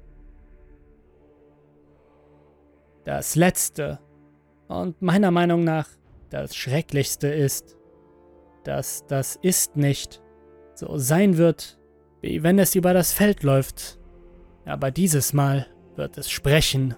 Das 3.04 3.36
Letzte 3.36 3.98
und 4.68 5.00
meiner 5.00 5.30
Meinung 5.30 5.64
nach 5.64 5.88
das 6.28 6.54
Schrecklichste 6.54 7.28
ist, 7.28 7.76
dass 8.64 9.06
das 9.06 9.36
ist 9.36 9.76
nicht 9.76 10.22
so 10.74 10.96
sein 10.98 11.36
wird, 11.36 11.78
wie 12.20 12.42
wenn 12.42 12.58
es 12.58 12.74
über 12.74 12.94
das 12.94 13.12
Feld 13.12 13.42
läuft. 13.42 13.98
Aber 14.64 14.90
dieses 14.90 15.32
Mal 15.32 15.66
wird 15.96 16.18
es 16.18 16.30
sprechen 16.30 16.94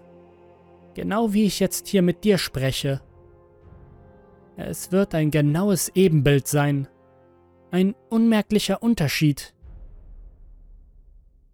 Genau 0.95 1.33
wie 1.33 1.45
ich 1.45 1.59
jetzt 1.61 1.89
hier 1.89 2.03
mit 2.03 2.25
dir 2.25 2.39
spreche. 2.39 3.01
Es 4.57 4.93
wird 4.93 5.15
ein 5.15 5.31
genaues 5.31 5.91
Ebenbild 5.95 6.47
sein. 6.47 6.89
Ein 7.71 7.95
unmerklicher 8.11 8.83
Unterschied. 8.83 9.55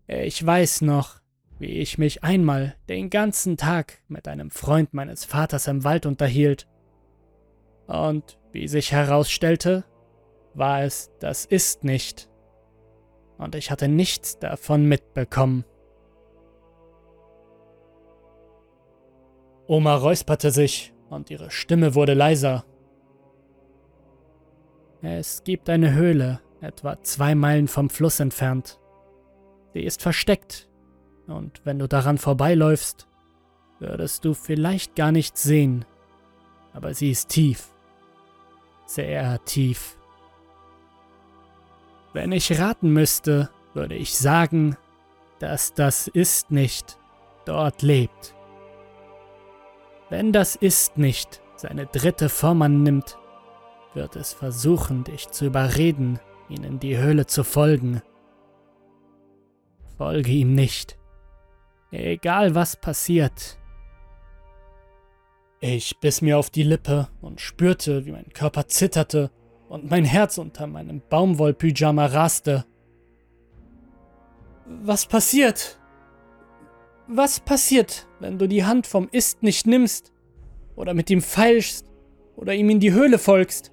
Ich 0.08 0.44
weiß 0.44 0.80
noch, 0.82 1.20
wie 1.60 1.66
ich 1.66 1.98
mich 1.98 2.24
einmal 2.24 2.74
den 2.88 3.10
ganzen 3.10 3.56
Tag 3.56 4.00
mit 4.08 4.26
einem 4.26 4.50
Freund 4.50 4.94
meines 4.94 5.24
Vaters 5.24 5.68
im 5.68 5.84
Wald 5.84 6.06
unterhielt. 6.06 6.66
Und 7.86 8.38
wie 8.52 8.66
sich 8.66 8.90
herausstellte, 8.90 9.84
war 10.58 10.82
es 10.82 11.10
das 11.20 11.44
ist 11.44 11.84
nicht. 11.84 12.28
Und 13.38 13.54
ich 13.54 13.70
hatte 13.70 13.88
nichts 13.88 14.38
davon 14.38 14.84
mitbekommen. 14.84 15.64
Oma 19.66 19.94
räusperte 19.96 20.50
sich 20.50 20.92
und 21.10 21.30
ihre 21.30 21.50
Stimme 21.50 21.94
wurde 21.94 22.14
leiser. 22.14 22.64
Es 25.02 25.44
gibt 25.44 25.68
eine 25.68 25.94
Höhle, 25.94 26.40
etwa 26.60 27.00
zwei 27.02 27.34
Meilen 27.34 27.68
vom 27.68 27.90
Fluss 27.90 28.18
entfernt. 28.18 28.80
Sie 29.74 29.82
ist 29.82 30.02
versteckt, 30.02 30.68
und 31.26 31.60
wenn 31.64 31.78
du 31.78 31.86
daran 31.86 32.18
vorbeiläufst, 32.18 33.06
würdest 33.78 34.24
du 34.24 34.34
vielleicht 34.34 34.96
gar 34.96 35.12
nichts 35.12 35.42
sehen, 35.42 35.84
aber 36.72 36.94
sie 36.94 37.10
ist 37.10 37.28
tief, 37.28 37.72
sehr 38.86 39.44
tief. 39.44 39.97
Wenn 42.12 42.32
ich 42.32 42.58
raten 42.58 42.92
müsste, 42.92 43.50
würde 43.74 43.94
ich 43.94 44.16
sagen, 44.16 44.76
dass 45.38 45.74
das 45.74 46.08
ist 46.08 46.50
nicht 46.50 46.98
dort 47.44 47.82
lebt. 47.82 48.34
Wenn 50.10 50.32
das 50.32 50.56
Ist 50.56 50.96
nicht 50.96 51.42
seine 51.56 51.86
dritte 51.86 52.28
Form 52.28 52.62
annimmt, 52.62 53.18
wird 53.94 54.16
es 54.16 54.32
versuchen, 54.32 55.04
dich 55.04 55.30
zu 55.30 55.46
überreden, 55.46 56.18
ihn 56.48 56.64
in 56.64 56.78
die 56.78 56.96
Höhle 56.96 57.26
zu 57.26 57.44
folgen. 57.44 58.02
Folge 59.96 60.30
ihm 60.30 60.54
nicht. 60.54 60.98
Egal 61.90 62.54
was 62.54 62.76
passiert. 62.76 63.58
Ich 65.60 65.98
biss 65.98 66.22
mir 66.22 66.38
auf 66.38 66.50
die 66.50 66.62
Lippe 66.62 67.08
und 67.20 67.40
spürte, 67.40 68.06
wie 68.06 68.12
mein 68.12 68.32
Körper 68.32 68.68
zitterte 68.68 69.30
und 69.68 69.90
mein 69.90 70.04
Herz 70.04 70.38
unter 70.38 70.66
meinem 70.66 71.02
Baumwollpyjama 71.08 72.06
raste. 72.06 72.64
Was 74.66 75.06
passiert? 75.06 75.78
Was 77.06 77.40
passiert, 77.40 78.06
wenn 78.20 78.38
du 78.38 78.46
die 78.46 78.64
Hand 78.64 78.87
vom 78.87 79.08
Ist 79.10 79.42
nicht 79.42 79.66
nimmst 79.66 80.12
oder 80.76 80.94
mit 80.94 81.10
ihm 81.10 81.22
feilschst 81.22 81.90
oder 82.37 82.54
ihm 82.54 82.68
in 82.70 82.80
die 82.80 82.92
Höhle 82.92 83.18
folgst? 83.18 83.72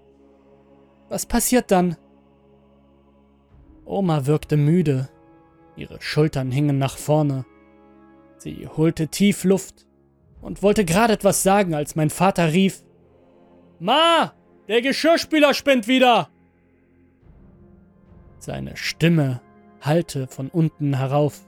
Was 1.10 1.26
passiert 1.26 1.72
dann? 1.72 1.98
Oma 3.86 4.26
wirkte 4.26 4.58
müde, 4.58 5.10
ihre 5.76 6.02
Schultern 6.02 6.52
hingen 6.52 6.80
nach 6.80 6.98
vorne. 6.98 7.46
Sie 8.38 8.68
holte 8.68 9.10
tief 9.10 9.44
Luft 9.44 9.86
und 10.42 10.64
wollte 10.64 10.86
gerade 10.86 11.14
etwas 11.14 11.44
sagen, 11.44 11.74
als 11.74 11.96
mein 11.96 12.10
Vater 12.10 12.54
rief 12.54 12.84
Ma, 13.80 14.34
der 14.68 14.82
Geschirrspüler 14.82 15.54
spinnt 15.54 15.88
wieder. 15.88 16.30
Seine 18.40 18.78
Stimme 18.78 19.42
hallte 19.82 20.28
von 20.28 20.50
unten 20.50 20.98
herauf. 20.98 21.48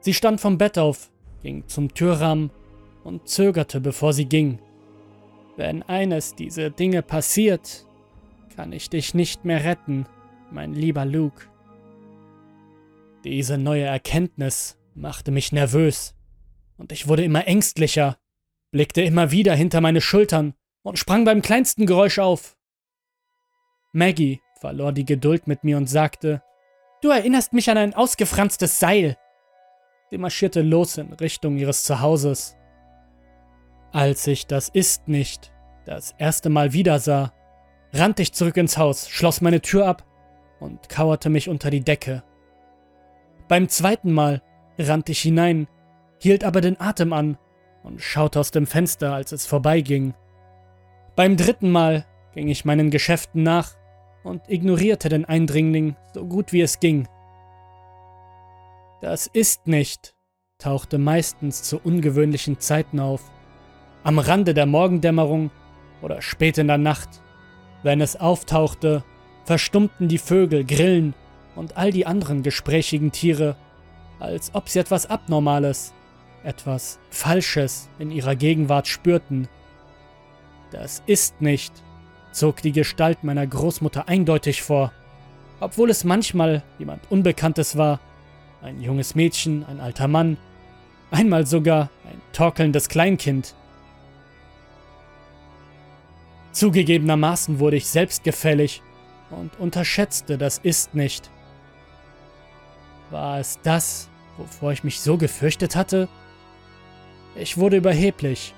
Sie 0.00 0.14
stand 0.14 0.40
vom 0.40 0.58
Bett 0.58 0.78
auf, 0.78 1.10
ging 1.42 1.66
zum 1.68 1.94
Türrahmen 1.94 2.50
und 3.04 3.28
zögerte, 3.28 3.80
bevor 3.80 4.12
sie 4.12 4.26
ging. 4.26 4.58
Wenn 5.56 5.82
eines 5.82 6.34
dieser 6.34 6.70
Dinge 6.70 7.02
passiert, 7.02 7.86
kann 8.56 8.72
ich 8.72 8.90
dich 8.90 9.14
nicht 9.14 9.44
mehr 9.44 9.64
retten, 9.64 10.06
mein 10.50 10.72
lieber 10.74 11.04
Luke. 11.04 11.46
Diese 13.24 13.58
neue 13.58 13.84
Erkenntnis 13.84 14.78
machte 14.94 15.30
mich 15.30 15.52
nervös, 15.52 16.14
und 16.76 16.90
ich 16.90 17.06
wurde 17.06 17.24
immer 17.24 17.46
ängstlicher, 17.46 18.18
blickte 18.72 19.02
immer 19.02 19.30
wieder 19.30 19.54
hinter 19.54 19.80
meine 19.80 20.00
Schultern 20.00 20.54
und 20.82 20.98
sprang 20.98 21.24
beim 21.24 21.42
kleinsten 21.42 21.86
Geräusch 21.86 22.18
auf. 22.18 22.56
Maggie 23.92 24.40
verlor 24.60 24.92
die 24.92 25.04
Geduld 25.04 25.46
mit 25.46 25.64
mir 25.64 25.76
und 25.76 25.88
sagte, 25.88 26.42
Du 27.02 27.10
erinnerst 27.10 27.52
mich 27.52 27.68
an 27.68 27.78
ein 27.78 27.94
ausgefranstes 27.94 28.78
Seil. 28.78 29.16
Sie 30.10 30.18
marschierte 30.18 30.62
los 30.62 30.98
in 30.98 31.12
Richtung 31.12 31.56
ihres 31.56 31.82
Zuhauses. 31.82 32.56
Als 33.92 34.26
ich 34.26 34.46
das 34.46 34.68
Ist 34.68 35.08
nicht 35.08 35.52
das 35.84 36.14
erste 36.16 36.48
Mal 36.48 36.72
wieder 36.72 37.00
sah, 37.00 37.32
rannte 37.92 38.22
ich 38.22 38.32
zurück 38.32 38.56
ins 38.56 38.78
Haus, 38.78 39.08
schloss 39.08 39.40
meine 39.40 39.60
Tür 39.60 39.86
ab 39.86 40.04
und 40.60 40.88
kauerte 40.88 41.28
mich 41.28 41.48
unter 41.48 41.70
die 41.70 41.82
Decke. 41.82 42.22
Beim 43.48 43.68
zweiten 43.68 44.12
Mal 44.12 44.42
rannte 44.78 45.12
ich 45.12 45.20
hinein, 45.20 45.66
hielt 46.18 46.44
aber 46.44 46.60
den 46.60 46.80
Atem 46.80 47.12
an 47.12 47.36
und 47.82 48.00
schaute 48.00 48.38
aus 48.38 48.52
dem 48.52 48.66
Fenster, 48.66 49.12
als 49.12 49.32
es 49.32 49.44
vorbeiging. 49.44 50.14
Beim 51.16 51.36
dritten 51.36 51.70
Mal 51.70 52.06
ging 52.34 52.48
ich 52.48 52.64
meinen 52.64 52.90
Geschäften 52.90 53.42
nach 53.42 53.72
und 54.24 54.48
ignorierte 54.48 55.08
den 55.08 55.24
Eindringling 55.24 55.96
so 56.14 56.24
gut 56.24 56.52
wie 56.52 56.62
es 56.62 56.80
ging. 56.80 57.08
Das 59.00 59.26
ist 59.26 59.66
nicht 59.66 60.14
tauchte 60.62 60.98
meistens 60.98 61.62
zu 61.64 61.78
ungewöhnlichen 61.78 62.60
Zeiten 62.60 63.00
auf, 63.00 63.30
am 64.04 64.18
Rande 64.18 64.54
der 64.54 64.66
Morgendämmerung 64.66 65.50
oder 66.02 66.22
spät 66.22 66.56
in 66.58 66.68
der 66.68 66.78
Nacht. 66.78 67.20
Wenn 67.82 68.00
es 68.00 68.16
auftauchte, 68.16 69.04
verstummten 69.44 70.06
die 70.06 70.18
Vögel, 70.18 70.64
Grillen 70.64 71.14
und 71.56 71.76
all 71.76 71.90
die 71.90 72.06
anderen 72.06 72.42
gesprächigen 72.44 73.10
Tiere, 73.10 73.56
als 74.20 74.54
ob 74.54 74.68
sie 74.68 74.78
etwas 74.78 75.06
Abnormales, 75.06 75.92
etwas 76.44 77.00
Falsches 77.10 77.88
in 77.98 78.12
ihrer 78.12 78.36
Gegenwart 78.36 78.86
spürten. 78.86 79.48
Das 80.72 81.02
ist 81.04 81.42
nicht, 81.42 81.72
zog 82.32 82.62
die 82.62 82.72
Gestalt 82.72 83.24
meiner 83.24 83.46
Großmutter 83.46 84.08
eindeutig 84.08 84.62
vor, 84.62 84.90
obwohl 85.60 85.90
es 85.90 86.02
manchmal 86.02 86.62
jemand 86.78 87.10
Unbekanntes 87.10 87.76
war, 87.76 88.00
ein 88.62 88.80
junges 88.80 89.14
Mädchen, 89.14 89.66
ein 89.66 89.80
alter 89.80 90.08
Mann, 90.08 90.38
einmal 91.10 91.46
sogar 91.46 91.90
ein 92.10 92.20
torkelndes 92.32 92.88
Kleinkind. 92.88 93.54
Zugegebenermaßen 96.52 97.58
wurde 97.58 97.76
ich 97.76 97.86
selbstgefällig 97.86 98.82
und 99.30 99.60
unterschätzte 99.60 100.38
das 100.38 100.56
Ist 100.58 100.94
nicht. 100.94 101.30
War 103.10 103.38
es 103.38 103.58
das, 103.62 104.08
wovor 104.38 104.72
ich 104.72 104.84
mich 104.84 105.00
so 105.00 105.18
gefürchtet 105.18 105.76
hatte? 105.76 106.08
Ich 107.34 107.58
wurde 107.58 107.76
überheblich 107.76 108.54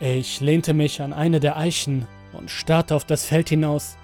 ich 0.00 0.40
lehnte 0.40 0.74
mich 0.74 1.00
an 1.00 1.12
eine 1.12 1.40
der 1.40 1.56
Eichen 1.56 2.06
und 2.32 2.50
starrte 2.50 2.94
auf 2.94 3.04
das 3.04 3.24
Feld 3.24 3.48
hinaus, 3.48 3.96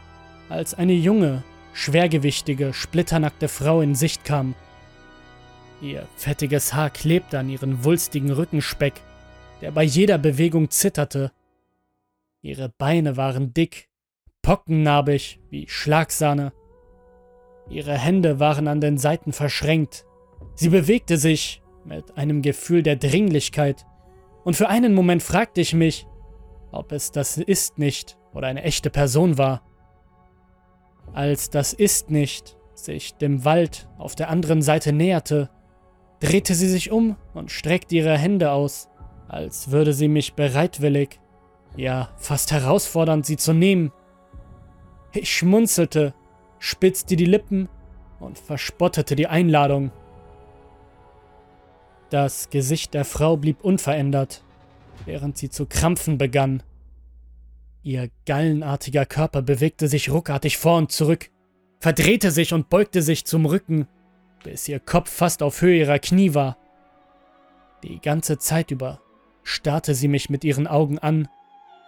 als 0.48 0.74
eine 0.74 0.92
junge, 0.92 1.42
schwergewichtige, 1.72 2.72
splitternackte 2.72 3.48
Frau 3.48 3.81
in 3.81 3.94
Sicht 3.94 4.24
kam. 4.24 4.55
Ihr 5.81 6.07
fettiges 6.16 6.74
Haar 6.74 6.90
klebte 6.90 7.38
an 7.38 7.48
ihren 7.48 7.85
wulstigen 7.85 8.31
Rückenspeck, 8.31 8.94
der 9.61 9.70
bei 9.72 9.83
jeder 9.83 10.18
Bewegung 10.18 10.70
zitterte. 10.70 11.33
Ihre 12.42 12.68
Beine 12.68 13.16
waren 13.16 13.55
dick, 13.55 13.88
pockennarbig 14.42 15.40
wie 15.50 15.68
Schlagsahne. 15.68 16.53
Ihre 17.68 17.96
Hände 17.96 18.40
waren 18.40 18.68
an 18.68 18.81
den 18.81 18.98
Seiten 18.98 19.33
verschränkt. 19.33 20.05
Sie 20.55 20.68
bewegte 20.68 21.16
sich 21.16 21.62
mit 21.85 22.16
einem 22.16 22.42
Gefühl 22.42 22.83
der 22.83 22.96
Dringlichkeit 22.96 23.87
und 24.51 24.57
für 24.57 24.69
einen 24.69 24.95
Moment 24.95 25.23
fragte 25.23 25.61
ich 25.61 25.75
mich, 25.75 26.09
ob 26.73 26.91
es 26.91 27.13
das 27.13 27.37
Ist 27.37 27.79
nicht 27.79 28.19
oder 28.35 28.49
eine 28.49 28.65
echte 28.65 28.91
Person 28.91 29.39
war. 29.39 29.63
Als 31.13 31.51
das 31.51 31.73
Ist 31.73 32.11
nicht 32.11 32.59
sich 32.75 33.15
dem 33.15 33.45
Wald 33.45 33.89
auf 33.97 34.17
der 34.17 34.29
anderen 34.29 34.61
Seite 34.61 34.93
näherte, 34.93 35.51
drehte 36.19 36.57
sie 36.57 36.69
sich 36.69 36.91
um 36.91 37.15
und 37.33 37.53
streckte 37.53 37.95
ihre 37.95 38.19
Hände 38.19 38.51
aus, 38.51 38.89
als 39.29 39.71
würde 39.71 39.93
sie 39.93 40.09
mich 40.09 40.35
bereitwillig, 40.35 41.21
ja 41.77 42.09
fast 42.17 42.51
herausfordernd, 42.51 43.25
sie 43.25 43.37
zu 43.37 43.53
nehmen. 43.53 43.93
Ich 45.13 45.33
schmunzelte, 45.33 46.13
spitzte 46.59 47.15
die 47.15 47.25
Lippen 47.25 47.69
und 48.19 48.37
verspottete 48.37 49.15
die 49.15 49.29
Einladung. 49.29 49.93
Das 52.11 52.51
Gesicht 52.51 52.92
der 52.94 53.05
Frau 53.05 53.37
blieb 53.37 53.62
unverändert, 53.62 54.42
während 55.07 55.38
sie 55.38 55.49
zu 55.49 55.66
krampfen 55.66 56.18
begann. 56.18 56.61
Ihr 57.85 58.11
gallenartiger 58.27 59.07
Körper 59.07 59.42
bewegte 59.42 59.87
sich 59.87 60.11
ruckartig 60.11 60.59
vor 60.59 60.77
und 60.77 60.90
zurück, 60.90 61.31
verdrehte 61.79 62.33
sich 62.33 62.53
und 62.53 62.68
beugte 62.68 63.01
sich 63.01 63.25
zum 63.27 63.46
Rücken, 63.46 63.87
bis 64.42 64.66
ihr 64.66 64.81
Kopf 64.81 65.09
fast 65.09 65.40
auf 65.40 65.62
Höhe 65.62 65.79
ihrer 65.79 66.01
Knie 66.01 66.35
war. 66.35 66.59
Die 67.85 68.01
ganze 68.01 68.38
Zeit 68.38 68.73
über 68.73 69.01
starrte 69.44 69.94
sie 69.94 70.09
mich 70.09 70.29
mit 70.29 70.42
ihren 70.42 70.66
Augen 70.66 70.99
an, 70.99 71.29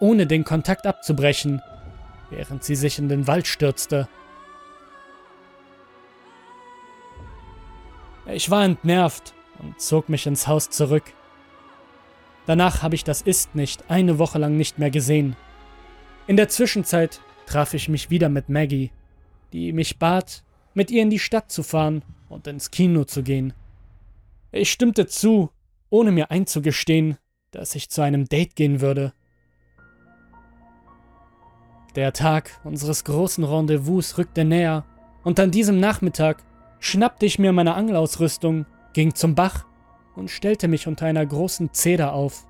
ohne 0.01 0.29
den 0.29 0.45
Kontakt 0.45 0.87
abzubrechen, 0.87 1.61
während 2.31 2.63
sie 2.63 2.77
sich 2.77 3.01
in 3.01 3.09
den 3.09 3.27
Wald 3.27 3.49
stürzte. 3.49 4.09
Ich 8.27 8.51
war 8.51 8.65
entnervt 8.65 9.35
und 9.63 9.81
zog 9.81 10.09
mich 10.09 10.27
ins 10.27 10.47
Haus 10.47 10.71
zurück. 10.71 11.05
Danach 12.47 12.83
habe 12.83 12.95
ich 12.95 13.05
das 13.05 13.23
Ist 13.23 13.55
nicht 13.55 13.91
eine 13.91 14.19
Woche 14.19 14.39
lang 14.39 14.57
nicht 14.57 14.79
mehr 14.79 14.91
gesehen. 14.91 15.37
In 16.27 16.37
der 16.37 16.49
Zwischenzeit 16.49 17.21
traf 17.47 17.75
ich 17.75 17.89
mich 17.89 18.11
wieder 18.11 18.29
mit 18.29 18.49
Maggie, 18.49 18.91
die 19.53 19.73
mich 19.73 19.99
bat, 19.99 20.43
mit 20.75 20.91
ihr 20.91 21.03
in 21.03 21.11
die 21.11 21.19
Stadt 21.19 21.51
zu 21.51 21.63
fahren 21.63 22.03
und 22.29 22.47
ins 22.47 22.71
Kino 22.71 23.05
zu 23.05 23.23
gehen. 23.23 23.53
Ich 24.51 24.71
stimmte 24.71 25.07
zu, 25.07 25.51
ohne 25.91 26.13
mir 26.13 26.31
einzugestehen, 26.31 27.19
dass 27.51 27.75
ich 27.75 27.91
zu 27.91 28.03
einem 28.03 28.27
Date 28.27 28.57
gehen 28.57 28.81
würde. 28.81 29.13
Der 31.95 32.13
Tag 32.13 32.61
unseres 32.65 33.05
großen 33.05 33.45
Rendezvous 33.45 34.17
rückte 34.17 34.45
näher, 34.45 34.87
und 35.25 35.39
an 35.39 35.51
diesem 35.51 35.79
Nachmittag 35.79 36.43
schnappte 36.81 37.27
ich 37.27 37.39
mir 37.39 37.53
meine 37.53 37.75
Angelausrüstung 37.75 38.67
ging 38.93 39.15
zum 39.15 39.35
Bach 39.35 39.65
und 40.15 40.31
stellte 40.31 40.69
mich 40.69 40.87
unter 40.87 41.07
einer 41.07 41.25
großen 41.25 41.73
Zeder 41.73 42.13
auf 42.13 42.47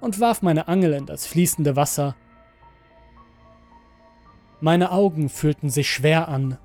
und 0.00 0.20
warf 0.20 0.42
meine 0.42 0.68
Angel 0.68 0.92
in 0.92 1.06
das 1.06 1.26
fließende 1.26 1.76
Wasser. 1.76 2.16
Meine 4.60 4.92
Augen 4.92 5.28
fühlten 5.28 5.70
sich 5.70 5.90
schwer 5.90 6.28
an. 6.28 6.58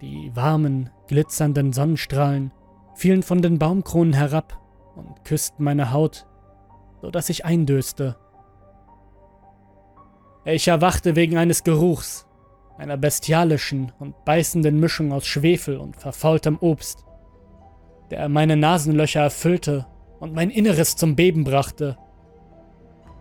Die 0.00 0.30
warmen, 0.34 0.90
glitzernden 1.08 1.72
Sonnenstrahlen 1.72 2.52
fielen 2.94 3.22
von 3.22 3.42
den 3.42 3.58
Baumkronen 3.58 4.14
herab 4.14 4.58
und 4.94 5.24
küssten 5.24 5.64
meine 5.64 5.92
Haut, 5.92 6.26
so 7.02 7.10
dass 7.10 7.28
ich 7.28 7.44
eindöste. 7.44 8.16
Ich 10.44 10.68
erwachte 10.68 11.16
wegen 11.16 11.36
eines 11.36 11.64
Geruchs, 11.64 12.26
einer 12.78 12.96
bestialischen 12.96 13.92
und 13.98 14.24
beißenden 14.24 14.78
Mischung 14.78 15.12
aus 15.12 15.26
Schwefel 15.26 15.76
und 15.76 15.96
verfaultem 15.96 16.56
Obst 16.60 17.04
der 18.10 18.28
meine 18.28 18.56
Nasenlöcher 18.56 19.20
erfüllte 19.20 19.86
und 20.20 20.34
mein 20.34 20.50
Inneres 20.50 20.96
zum 20.96 21.16
Beben 21.16 21.44
brachte. 21.44 21.96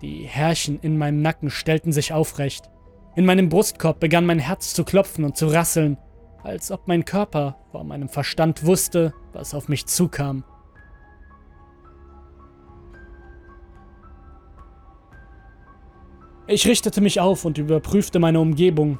Die 0.01 0.23
Härchen 0.23 0.79
in 0.81 0.97
meinem 0.97 1.21
Nacken 1.21 1.49
stellten 1.49 1.91
sich 1.91 2.13
aufrecht. 2.13 2.69
In 3.15 3.25
meinem 3.25 3.49
Brustkorb 3.49 3.99
begann 3.99 4.25
mein 4.25 4.39
Herz 4.39 4.73
zu 4.73 4.83
klopfen 4.83 5.23
und 5.23 5.37
zu 5.37 5.47
rasseln, 5.47 5.97
als 6.43 6.71
ob 6.71 6.87
mein 6.87 7.05
Körper 7.05 7.57
vor 7.71 7.83
meinem 7.83 8.09
Verstand 8.09 8.65
wusste, 8.65 9.13
was 9.33 9.53
auf 9.53 9.67
mich 9.69 9.85
zukam. 9.87 10.43
Ich 16.47 16.67
richtete 16.67 17.01
mich 17.01 17.19
auf 17.19 17.43
und 17.43 17.57
überprüfte 17.57 18.19
meine 18.19 18.39
Umgebung. 18.39 18.99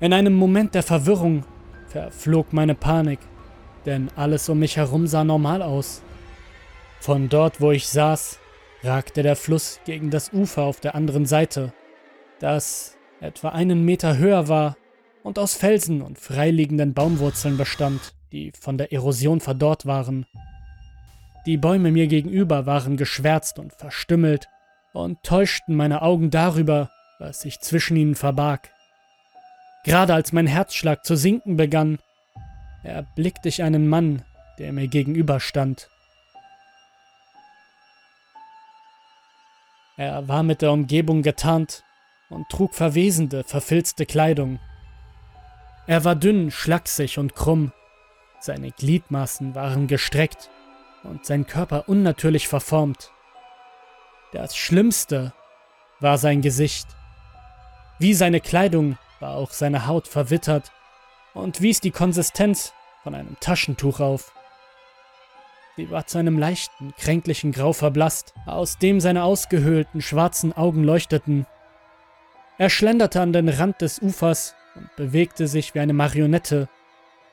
In 0.00 0.12
einem 0.12 0.34
Moment 0.34 0.74
der 0.74 0.82
Verwirrung 0.82 1.44
verflog 1.86 2.52
meine 2.52 2.74
Panik, 2.74 3.20
denn 3.86 4.08
alles 4.16 4.48
um 4.48 4.58
mich 4.58 4.76
herum 4.76 5.06
sah 5.06 5.24
normal 5.24 5.62
aus. 5.62 6.02
Von 7.00 7.28
dort, 7.28 7.60
wo 7.60 7.72
ich 7.72 7.88
saß, 7.88 8.38
ragte 8.82 9.22
der 9.22 9.36
Fluss 9.36 9.80
gegen 9.84 10.10
das 10.10 10.32
Ufer 10.32 10.62
auf 10.62 10.80
der 10.80 10.94
anderen 10.94 11.26
Seite, 11.26 11.72
das 12.38 12.96
etwa 13.20 13.50
einen 13.50 13.84
Meter 13.84 14.18
höher 14.18 14.48
war 14.48 14.76
und 15.22 15.38
aus 15.38 15.54
Felsen 15.54 16.02
und 16.02 16.18
freiliegenden 16.18 16.94
Baumwurzeln 16.94 17.56
bestand, 17.56 18.14
die 18.32 18.52
von 18.58 18.78
der 18.78 18.92
Erosion 18.92 19.40
verdorrt 19.40 19.86
waren. 19.86 20.26
Die 21.46 21.56
Bäume 21.56 21.90
mir 21.90 22.06
gegenüber 22.06 22.66
waren 22.66 22.96
geschwärzt 22.96 23.58
und 23.58 23.72
verstümmelt 23.72 24.48
und 24.92 25.22
täuschten 25.22 25.74
meine 25.74 26.02
Augen 26.02 26.30
darüber, 26.30 26.90
was 27.18 27.40
sich 27.40 27.60
zwischen 27.60 27.96
ihnen 27.96 28.14
verbarg. 28.14 28.70
Gerade 29.84 30.14
als 30.14 30.32
mein 30.32 30.46
Herzschlag 30.46 31.04
zu 31.04 31.16
sinken 31.16 31.56
begann, 31.56 31.98
erblickte 32.90 33.48
ich 33.48 33.62
einen 33.62 33.88
Mann, 33.88 34.24
der 34.58 34.72
mir 34.72 34.88
gegenüberstand. 34.88 35.88
Er 39.96 40.26
war 40.28 40.42
mit 40.42 40.62
der 40.62 40.72
Umgebung 40.72 41.22
getarnt 41.22 41.84
und 42.30 42.48
trug 42.48 42.74
verwesende, 42.74 43.44
verfilzte 43.44 44.06
Kleidung. 44.06 44.58
Er 45.86 46.04
war 46.04 46.16
dünn, 46.16 46.50
schlaksig 46.50 47.18
und 47.18 47.34
krumm, 47.34 47.72
seine 48.40 48.72
Gliedmaßen 48.72 49.54
waren 49.54 49.86
gestreckt 49.86 50.50
und 51.04 51.24
sein 51.26 51.46
Körper 51.46 51.88
unnatürlich 51.88 52.48
verformt. 52.48 53.12
Das 54.32 54.56
Schlimmste 54.56 55.32
war 56.00 56.18
sein 56.18 56.40
Gesicht. 56.40 56.88
Wie 57.98 58.14
seine 58.14 58.40
Kleidung 58.40 58.98
war 59.20 59.36
auch 59.36 59.52
seine 59.52 59.86
Haut 59.86 60.08
verwittert 60.08 60.72
und 61.34 61.60
wies 61.60 61.80
die 61.80 61.90
Konsistenz 61.90 62.72
von 63.02 63.14
einem 63.14 63.36
Taschentuch 63.40 64.00
auf. 64.00 64.32
Sie 65.76 65.90
war 65.90 66.06
zu 66.06 66.18
einem 66.18 66.38
leichten, 66.38 66.94
kränklichen 66.98 67.52
Grau 67.52 67.72
verblasst, 67.72 68.34
aus 68.44 68.78
dem 68.78 69.00
seine 69.00 69.24
ausgehöhlten 69.24 70.02
schwarzen 70.02 70.52
Augen 70.52 70.84
leuchteten. 70.84 71.46
Er 72.58 72.68
schlenderte 72.68 73.20
an 73.20 73.32
den 73.32 73.48
Rand 73.48 73.80
des 73.80 74.00
Ufers 74.00 74.54
und 74.74 74.94
bewegte 74.96 75.48
sich 75.48 75.74
wie 75.74 75.80
eine 75.80 75.94
Marionette, 75.94 76.68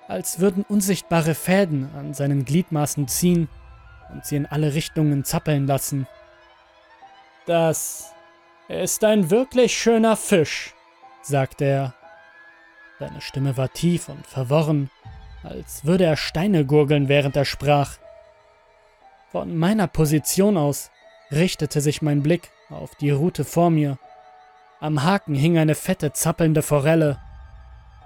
als 0.08 0.40
würden 0.40 0.64
unsichtbare 0.68 1.36
Fäden 1.36 1.90
an 1.96 2.14
seinen 2.14 2.46
Gliedmaßen 2.46 3.08
ziehen 3.08 3.50
und 4.12 4.26
sie 4.26 4.38
in 4.38 4.46
alle 4.46 4.74
Richtungen 4.74 5.26
zappeln 5.26 5.68
lassen. 5.68 6.08
Das 7.46 8.14
ist 8.70 9.04
ein 9.04 9.30
wirklich 9.30 9.78
schöner 9.78 10.16
Fisch, 10.16 10.74
sagte 11.22 11.66
er. 11.66 11.99
Seine 13.00 13.22
Stimme 13.22 13.56
war 13.56 13.72
tief 13.72 14.10
und 14.10 14.28
verworren, 14.28 14.90
als 15.44 15.86
würde 15.86 16.04
er 16.04 16.18
Steine 16.18 16.66
gurgeln, 16.66 17.08
während 17.08 17.36
er 17.38 17.46
sprach. 17.46 17.98
Von 19.32 19.56
meiner 19.58 19.88
Position 19.88 20.58
aus 20.58 20.92
richtete 21.32 21.80
sich 21.80 22.02
mein 22.02 22.22
Blick 22.22 22.52
auf 22.70 22.96
die 22.96 23.12
Route 23.12 23.46
vor 23.46 23.70
mir. 23.70 23.98
Am 24.82 25.04
Haken 25.04 25.36
hing 25.36 25.58
eine 25.58 25.76
fette, 25.76 26.12
zappelnde 26.14 26.62
Forelle. 26.62 27.20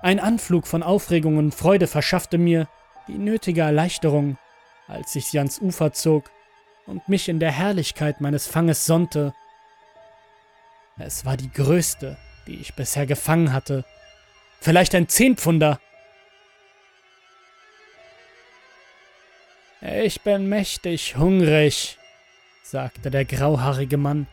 Ein 0.02 0.20
Anflug 0.20 0.68
von 0.68 0.84
Aufregung 0.84 1.38
und 1.38 1.56
Freude 1.56 1.88
verschaffte 1.88 2.38
mir 2.38 2.68
die 3.08 3.18
nötige 3.18 3.62
Erleichterung, 3.62 4.38
als 4.88 5.16
ich 5.16 5.28
sie 5.28 5.40
ans 5.40 5.60
Ufer 5.60 5.94
zog 5.94 6.30
und 6.86 7.08
mich 7.10 7.30
in 7.30 7.40
der 7.40 7.52
Herrlichkeit 7.52 8.22
meines 8.22 8.48
Fanges 8.48 8.86
sonnte. 8.86 9.34
Es 10.98 11.26
war 11.26 11.38
die 11.38 11.52
größte, 11.52 12.18
die 12.48 12.60
ich 12.60 12.76
bisher 12.76 13.06
gefangen 13.06 13.54
hatte. 13.54 13.86
Vielleicht 14.64 14.96
ein 14.96 15.10
Zehnpfunder. 15.10 15.78
Ich 19.82 20.22
bin 20.22 20.48
mächtig 20.48 21.18
hungrig, 21.18 21.98
sagte 22.64 23.12
der 23.12 23.26
grauhaarige 23.26 23.98
Mann 23.98 24.26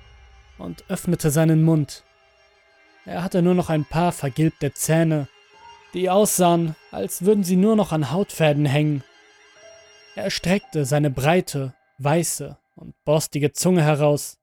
und 0.56 0.88
öffnete 0.88 1.32
seinen 1.32 1.64
Mund. 1.64 2.04
Er 3.06 3.24
hatte 3.24 3.42
nur 3.42 3.56
noch 3.56 3.70
ein 3.70 3.84
paar 3.84 4.12
vergilbte 4.12 4.72
Zähne, 4.72 5.26
die 5.94 6.08
aussahen, 6.08 6.76
als 6.92 7.24
würden 7.24 7.42
sie 7.42 7.56
nur 7.56 7.74
noch 7.74 7.90
an 7.90 8.12
Hautfäden 8.12 8.66
hängen. 8.66 9.02
Er 10.14 10.30
streckte 10.30 10.84
seine 10.84 11.10
breite, 11.10 11.74
weiße 11.98 12.56
und 12.76 12.94
borstige 13.04 13.50
Zunge 13.50 13.82
heraus, 13.82 14.38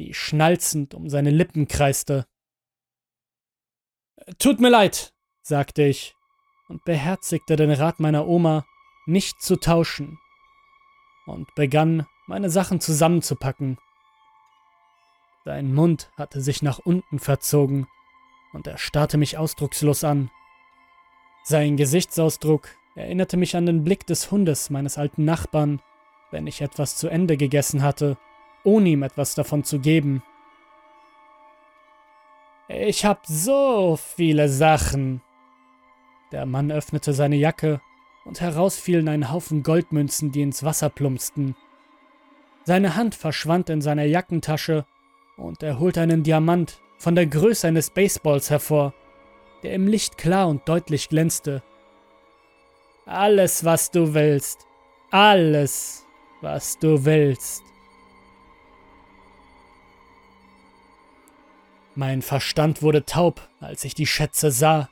die 0.00 0.12
schnalzend 0.12 0.92
um 0.92 1.08
seine 1.08 1.30
Lippen 1.30 1.68
kreiste. 1.68 2.26
Tut 4.38 4.58
mir 4.60 4.70
leid, 4.70 5.12
sagte 5.50 5.82
ich 5.82 6.16
und 6.68 6.84
beherzigte 6.84 7.56
den 7.56 7.72
Rat 7.72 8.00
meiner 8.00 8.26
Oma, 8.26 8.64
nicht 9.04 9.42
zu 9.42 9.56
tauschen 9.56 10.18
und 11.26 11.54
begann, 11.54 12.06
meine 12.26 12.48
Sachen 12.48 12.80
zusammenzupacken. 12.80 13.76
Sein 15.44 15.74
Mund 15.74 16.10
hatte 16.16 16.40
sich 16.40 16.62
nach 16.62 16.78
unten 16.78 17.18
verzogen 17.18 17.88
und 18.52 18.68
er 18.68 18.78
starrte 18.78 19.18
mich 19.18 19.36
ausdruckslos 19.36 20.04
an. 20.04 20.30
Sein 21.42 21.76
Gesichtsausdruck 21.76 22.68
erinnerte 22.94 23.36
mich 23.36 23.56
an 23.56 23.66
den 23.66 23.82
Blick 23.82 24.06
des 24.06 24.30
Hundes 24.30 24.70
meines 24.70 24.98
alten 24.98 25.24
Nachbarn, 25.24 25.82
wenn 26.30 26.46
ich 26.46 26.60
etwas 26.60 26.96
zu 26.96 27.08
Ende 27.08 27.36
gegessen 27.36 27.82
hatte, 27.82 28.16
ohne 28.62 28.90
ihm 28.90 29.02
etwas 29.02 29.34
davon 29.34 29.64
zu 29.64 29.80
geben. 29.80 30.22
Ich 32.68 33.04
hab 33.04 33.26
so 33.26 33.96
viele 33.96 34.48
Sachen. 34.48 35.22
Der 36.32 36.46
Mann 36.46 36.70
öffnete 36.70 37.12
seine 37.12 37.36
Jacke 37.36 37.80
und 38.24 38.40
heraus 38.40 38.78
fielen 38.78 39.08
ein 39.08 39.32
Haufen 39.32 39.62
Goldmünzen, 39.62 40.30
die 40.32 40.42
ins 40.42 40.62
Wasser 40.62 40.88
plumpsten. 40.88 41.56
Seine 42.64 42.94
Hand 42.94 43.14
verschwand 43.14 43.70
in 43.70 43.80
seiner 43.80 44.04
Jackentasche 44.04 44.84
und 45.36 45.62
er 45.62 45.78
holte 45.78 46.00
einen 46.00 46.22
Diamant 46.22 46.80
von 46.98 47.14
der 47.14 47.26
Größe 47.26 47.66
eines 47.66 47.90
Baseballs 47.90 48.50
hervor, 48.50 48.94
der 49.62 49.72
im 49.72 49.86
Licht 49.86 50.18
klar 50.18 50.48
und 50.48 50.68
deutlich 50.68 51.08
glänzte. 51.08 51.62
Alles, 53.06 53.64
was 53.64 53.90
du 53.90 54.14
willst. 54.14 54.66
Alles, 55.10 56.04
was 56.42 56.78
du 56.78 57.04
willst. 57.04 57.62
Mein 61.96 62.22
Verstand 62.22 62.82
wurde 62.82 63.04
taub, 63.04 63.48
als 63.60 63.84
ich 63.84 63.94
die 63.94 64.06
Schätze 64.06 64.52
sah, 64.52 64.88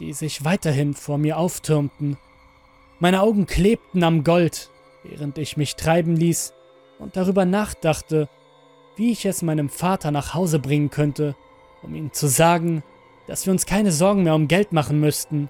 die 0.00 0.12
sich 0.12 0.44
weiterhin 0.44 0.94
vor 0.94 1.18
mir 1.18 1.38
auftürmten 1.38 2.16
meine 3.02 3.22
Augen 3.22 3.46
klebten 3.46 4.04
am 4.04 4.24
Gold, 4.24 4.68
während 5.04 5.38
ich 5.38 5.56
mich 5.56 5.74
treiben 5.74 6.16
ließ 6.16 6.52
und 6.98 7.16
darüber 7.16 7.46
nachdachte, 7.46 8.28
wie 8.96 9.10
ich 9.10 9.24
es 9.24 9.40
meinem 9.40 9.70
Vater 9.70 10.10
nach 10.10 10.34
Hause 10.34 10.58
bringen 10.58 10.90
könnte, 10.90 11.34
um 11.82 11.94
ihm 11.94 12.12
zu 12.12 12.26
sagen, 12.26 12.82
dass 13.26 13.46
wir 13.46 13.52
uns 13.52 13.64
keine 13.64 13.90
Sorgen 13.90 14.24
mehr 14.24 14.34
um 14.34 14.48
Geld 14.48 14.72
machen 14.72 15.00
müssten. 15.00 15.48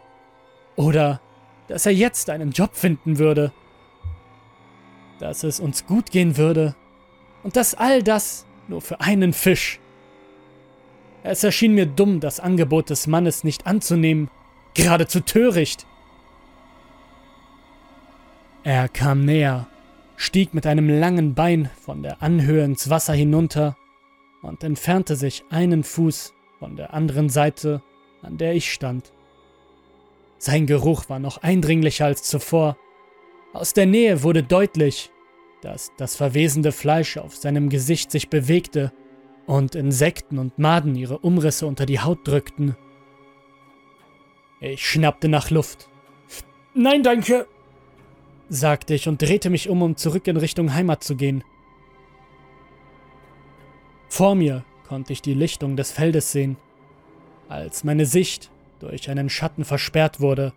Oder 0.77 1.21
dass 1.67 1.87
er 1.87 1.93
jetzt 1.93 2.31
einen 2.31 2.53
Job 2.53 2.77
finden 2.77 3.19
würde. 3.19 3.53
Dass 5.19 5.43
es 5.43 5.59
uns 5.59 5.87
gut 5.87 6.13
gehen 6.13 6.37
würde. 6.37 6.77
Und 7.43 7.57
dass 7.57 7.75
all 7.75 8.01
das 8.05 8.47
nur 8.69 8.81
für 8.81 9.01
einen 9.01 9.33
Fisch. 9.33 9.81
Es 11.25 11.43
erschien 11.43 11.75
mir 11.75 11.87
dumm, 11.87 12.21
das 12.21 12.39
Angebot 12.39 12.91
des 12.91 13.09
Mannes 13.09 13.43
nicht 13.43 13.67
anzunehmen. 13.67 14.31
Geradezu 14.75 15.21
töricht. 15.21 15.87
Er 18.63 18.89
kam 18.89 19.25
näher, 19.25 19.69
stieg 20.17 20.55
mit 20.55 20.67
einem 20.67 20.89
langen 20.89 21.35
Bein 21.35 21.71
von 21.81 22.03
der 22.03 22.23
Anhöhe 22.23 22.65
ins 22.65 22.91
Wasser 22.91 23.15
hinunter 23.15 23.77
und 24.43 24.63
entfernte 24.63 25.17
sich 25.17 25.45
einen 25.51 25.83
Fuß 25.83 26.35
von 26.59 26.77
der 26.77 26.95
anderen 26.95 27.29
Seite, 27.29 27.83
an 28.23 28.37
der 28.37 28.55
ich 28.55 28.73
stand. 28.73 29.13
Sein 30.39 30.67
Geruch 30.67 31.09
war 31.09 31.19
noch 31.19 31.39
eindringlicher 31.39 32.07
als 32.07 32.23
zuvor. 32.23 32.77
Aus 33.53 33.73
der 33.73 33.87
Nähe 33.87 34.23
wurde 34.23 34.43
deutlich, 34.43 35.11
dass 35.63 35.93
das 35.97 36.17
verwesende 36.17 36.73
Fleisch 36.73 37.17
auf 37.17 37.37
seinem 37.37 37.69
Gesicht 37.69 38.11
sich 38.11 38.31
bewegte 38.31 38.93
und 39.47 39.75
Insekten 39.75 40.39
und 40.39 40.59
Maden 40.59 40.95
ihre 40.95 41.19
Umrisse 41.19 41.67
unter 41.67 41.87
die 41.87 42.01
Haut 42.01 42.27
drückten. 42.27 42.77
Ich 44.61 44.87
schnappte 44.87 45.29
nach 45.29 45.51
Luft. 45.51 45.89
Nein, 46.75 47.03
danke, 47.03 47.47
sagte 48.51 48.95
ich 48.95 49.09
und 49.09 49.23
drehte 49.23 49.49
mich 49.49 49.71
um, 49.71 49.81
um 49.83 49.97
zurück 49.97 50.27
in 50.27 50.37
Richtung 50.37 50.75
Heimat 50.75 51.03
zu 51.03 51.17
gehen. 51.17 51.43
Vor 54.09 54.35
mir 54.35 54.65
konnte 54.87 55.13
ich 55.13 55.23
die 55.23 55.35
Lichtung 55.35 55.77
des 55.77 55.93
Feldes 55.93 56.33
sehen, 56.33 56.57
als 57.49 57.85
meine 57.85 58.07
Sicht 58.07 58.51
durch 58.81 59.09
einen 59.09 59.31
Schatten 59.31 59.65
versperrt 59.65 60.21
wurde. 60.21 60.53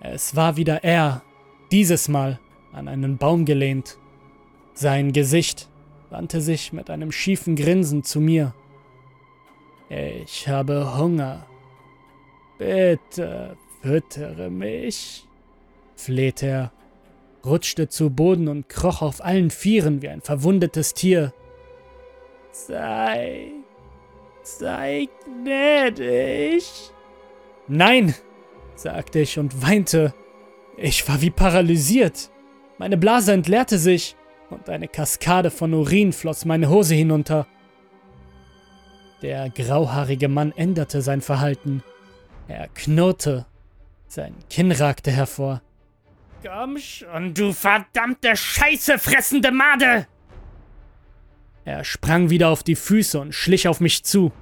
Es 0.00 0.36
war 0.36 0.56
wieder 0.56 0.84
er, 0.84 1.22
dieses 1.70 2.08
Mal 2.08 2.38
an 2.72 2.86
einen 2.86 3.18
Baum 3.18 3.44
gelehnt. 3.44 3.98
Sein 4.74 5.12
Gesicht 5.12 5.68
wandte 6.10 6.40
sich 6.40 6.72
mit 6.72 6.90
einem 6.90 7.12
schiefen 7.12 7.56
Grinsen 7.56 8.04
zu 8.04 8.20
mir. 8.20 8.54
Ich 9.88 10.48
habe 10.48 10.98
Hunger, 10.98 11.46
Bitte 12.58 13.56
füttere 13.82 14.50
mich, 14.50 15.26
flehte 15.94 16.46
er, 16.46 16.72
rutschte 17.44 17.88
zu 17.88 18.10
Boden 18.10 18.48
und 18.48 18.68
kroch 18.68 19.00
auf 19.02 19.24
allen 19.24 19.50
Vieren 19.50 20.02
wie 20.02 20.08
ein 20.08 20.20
verwundetes 20.20 20.94
Tier. 20.94 21.32
Sei, 22.50 23.52
sei 24.42 25.08
gnädig. 25.24 26.64
Nein, 27.68 28.14
sagte 28.74 29.20
ich 29.20 29.38
und 29.38 29.62
weinte. 29.62 30.14
Ich 30.76 31.08
war 31.08 31.20
wie 31.20 31.30
paralysiert. 31.30 32.30
Meine 32.78 32.96
Blase 32.96 33.32
entleerte 33.32 33.78
sich 33.78 34.16
und 34.50 34.68
eine 34.68 34.88
Kaskade 34.88 35.50
von 35.50 35.74
Urin 35.74 36.12
floss 36.12 36.44
meine 36.44 36.68
Hose 36.68 36.94
hinunter. 36.94 37.46
Der 39.22 39.50
grauhaarige 39.50 40.28
Mann 40.28 40.52
änderte 40.56 41.02
sein 41.02 41.20
Verhalten. 41.20 41.82
Er 42.48 42.68
knurrte. 42.68 43.46
Sein 44.06 44.34
Kinn 44.48 44.72
ragte 44.72 45.10
hervor. 45.10 45.60
Komm 46.44 46.78
schon, 46.78 47.34
du 47.34 47.52
verdammte 47.52 48.36
Scheiße 48.36 48.98
fressende 48.98 49.50
Made! 49.50 50.06
Er 51.64 51.84
sprang 51.84 52.30
wieder 52.30 52.48
auf 52.48 52.62
die 52.62 52.76
Füße 52.76 53.20
und 53.20 53.34
schlich 53.34 53.68
auf 53.68 53.80
mich 53.80 54.04
zu. 54.04 54.32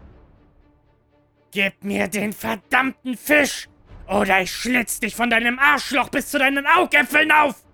Gib 1.50 1.82
mir 1.82 2.06
den 2.06 2.32
verdammten 2.32 3.16
Fisch, 3.16 3.68
oder 4.06 4.42
ich 4.42 4.52
schlitz 4.52 5.00
dich 5.00 5.16
von 5.16 5.30
deinem 5.30 5.58
Arschloch 5.58 6.10
bis 6.10 6.28
zu 6.30 6.38
deinen 6.38 6.66
Augäpfeln 6.66 7.32
auf! 7.32 7.64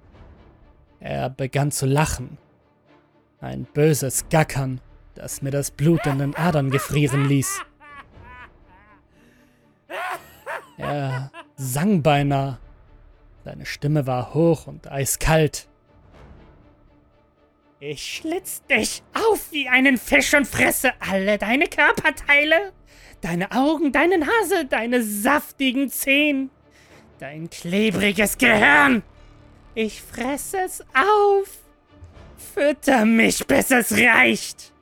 Er 1.01 1.29
begann 1.29 1.73
zu 1.73 1.85
lachen. 1.85 2.39
Ein 3.41 3.65
böses 3.65 4.29
Gackern, 4.31 4.81
das 5.17 5.43
mir 5.43 5.51
das 5.51 5.73
Blut 5.73 6.07
in 6.07 6.21
den 6.21 6.37
Adern 6.37 6.71
gefrieren 6.71 7.29
ließ. 7.29 7.61
Er 10.79 11.31
sang 11.57 12.03
beinahe. 12.03 12.59
Seine 13.45 13.67
Stimme 13.67 14.07
war 14.07 14.35
hoch 14.35 14.67
und 14.67 14.91
eiskalt. 14.91 15.69
Ich 17.81 18.15
schlitz 18.19 18.63
dich 18.67 19.03
auf 19.13 19.51
wie 19.51 19.69
einen 19.69 19.99
Fisch 19.99 20.35
und 20.35 20.47
fresse 20.47 20.93
alle 21.01 21.39
deine 21.39 21.67
Körperteile. 21.67 22.73
Deine 23.21 23.51
Augen, 23.51 23.91
deine 23.91 24.19
Nase, 24.19 24.67
deine 24.67 25.03
saftigen 25.03 25.89
Zehen. 25.91 26.51
Dein 27.19 27.51
klebriges 27.51 28.39
Gehirn. 28.39 29.03
Ich 29.75 30.03
fresse 30.03 30.59
es 30.65 30.81
auf. 30.95 31.59
Fütter 32.55 33.05
mich, 33.05 33.47
bis 33.47 33.71
es 33.71 33.93
reicht. 33.93 34.73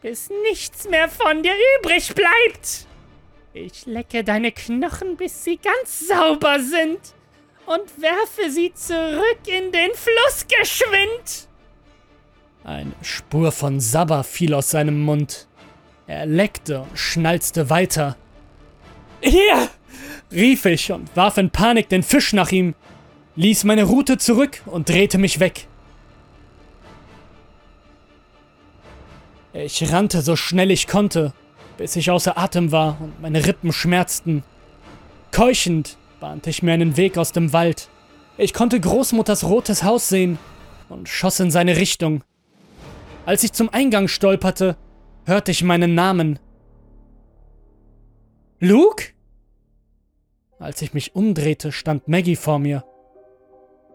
Bis 0.00 0.30
nichts 0.42 0.88
mehr 0.88 1.08
von 1.08 1.42
dir 1.42 1.54
übrig 1.78 2.14
bleibt. 2.14 2.86
Ich 3.54 3.84
lecke 3.84 4.24
deine 4.24 4.50
Knochen, 4.50 5.16
bis 5.16 5.44
sie 5.44 5.58
ganz 5.58 6.08
sauber 6.08 6.58
sind 6.58 6.98
und 7.66 8.00
werfe 8.00 8.50
sie 8.50 8.72
zurück 8.74 9.40
in 9.46 9.70
den 9.72 9.90
Fluss 9.94 10.46
geschwind. 10.48 11.48
Eine 12.64 12.92
Spur 13.02 13.52
von 13.52 13.78
Sabber 13.78 14.24
fiel 14.24 14.54
aus 14.54 14.70
seinem 14.70 15.02
Mund. 15.02 15.48
Er 16.06 16.26
leckte 16.26 16.80
und 16.80 16.98
schnalzte 16.98 17.68
weiter. 17.68 18.16
Hier! 19.20 19.68
rief 20.30 20.64
ich 20.64 20.90
und 20.90 21.14
warf 21.14 21.36
in 21.36 21.50
Panik 21.50 21.90
den 21.90 22.02
Fisch 22.02 22.32
nach 22.32 22.52
ihm, 22.52 22.74
ließ 23.36 23.64
meine 23.64 23.84
Rute 23.84 24.16
zurück 24.16 24.62
und 24.64 24.88
drehte 24.88 25.18
mich 25.18 25.40
weg. 25.40 25.66
Ich 29.52 29.92
rannte 29.92 30.22
so 30.22 30.34
schnell 30.34 30.70
ich 30.70 30.86
konnte, 30.86 31.34
bis 31.76 31.96
ich 31.96 32.10
außer 32.10 32.38
Atem 32.38 32.72
war 32.72 32.98
und 33.00 33.20
meine 33.20 33.46
Rippen 33.46 33.72
schmerzten. 33.72 34.44
Keuchend 35.30 35.96
bahnte 36.20 36.50
ich 36.50 36.62
mir 36.62 36.72
einen 36.72 36.96
Weg 36.96 37.18
aus 37.18 37.32
dem 37.32 37.52
Wald. 37.52 37.88
Ich 38.36 38.54
konnte 38.54 38.78
Großmutters 38.78 39.44
rotes 39.44 39.82
Haus 39.82 40.08
sehen 40.08 40.38
und 40.88 41.08
schoss 41.08 41.40
in 41.40 41.50
seine 41.50 41.76
Richtung. 41.76 42.22
Als 43.26 43.44
ich 43.44 43.52
zum 43.52 43.68
Eingang 43.68 44.08
stolperte, 44.08 44.76
hörte 45.24 45.50
ich 45.50 45.62
meinen 45.62 45.94
Namen. 45.94 46.38
Luke? 48.58 49.06
Als 50.58 50.82
ich 50.82 50.94
mich 50.94 51.16
umdrehte, 51.16 51.72
stand 51.72 52.06
Maggie 52.08 52.36
vor 52.36 52.58
mir. 52.58 52.84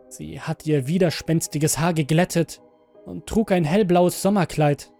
Sie 0.10 0.42
hat 0.42 0.66
ihr 0.66 0.88
widerspenstiges 0.88 1.80
Haar 1.80 1.94
geglättet 1.94 2.62
und 3.06 3.28
trug 3.28 3.52
ein 3.52 3.63
hellblaues 3.63 4.22
Sommerkleid. 4.22 4.92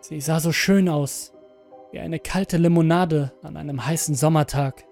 Sie 0.00 0.20
sah 0.20 0.40
so 0.40 0.52
schön 0.52 0.88
aus, 0.88 1.32
wie 1.96 2.00
eine 2.00 2.18
kalte 2.18 2.58
Limonade 2.58 3.32
an 3.42 3.56
einem 3.56 3.86
heißen 3.86 4.14
Sommertag. 4.14 4.84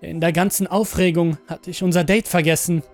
In 0.00 0.20
der 0.20 0.30
ganzen 0.30 0.68
Aufregung 0.68 1.36
hatte 1.48 1.68
ich 1.68 1.82
unser 1.82 2.04
Date 2.04 2.28
vergessen. 2.28 2.84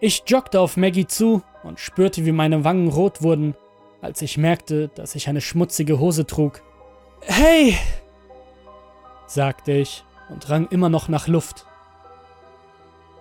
Ich 0.00 0.24
joggte 0.26 0.60
auf 0.60 0.76
Maggie 0.76 1.06
zu 1.06 1.40
und 1.62 1.80
spürte, 1.80 2.26
wie 2.26 2.32
meine 2.32 2.64
Wangen 2.64 2.88
rot 2.88 3.22
wurden, 3.22 3.54
als 4.02 4.20
ich 4.20 4.36
merkte, 4.36 4.88
dass 4.88 5.14
ich 5.14 5.30
eine 5.30 5.40
schmutzige 5.40 5.98
Hose 5.98 6.26
trug. 6.26 6.60
Hey! 7.22 7.78
sagte 9.26 9.72
ich 9.72 10.04
und 10.28 10.50
rang 10.50 10.68
immer 10.68 10.90
noch 10.90 11.08
nach 11.08 11.26
Luft. 11.26 11.64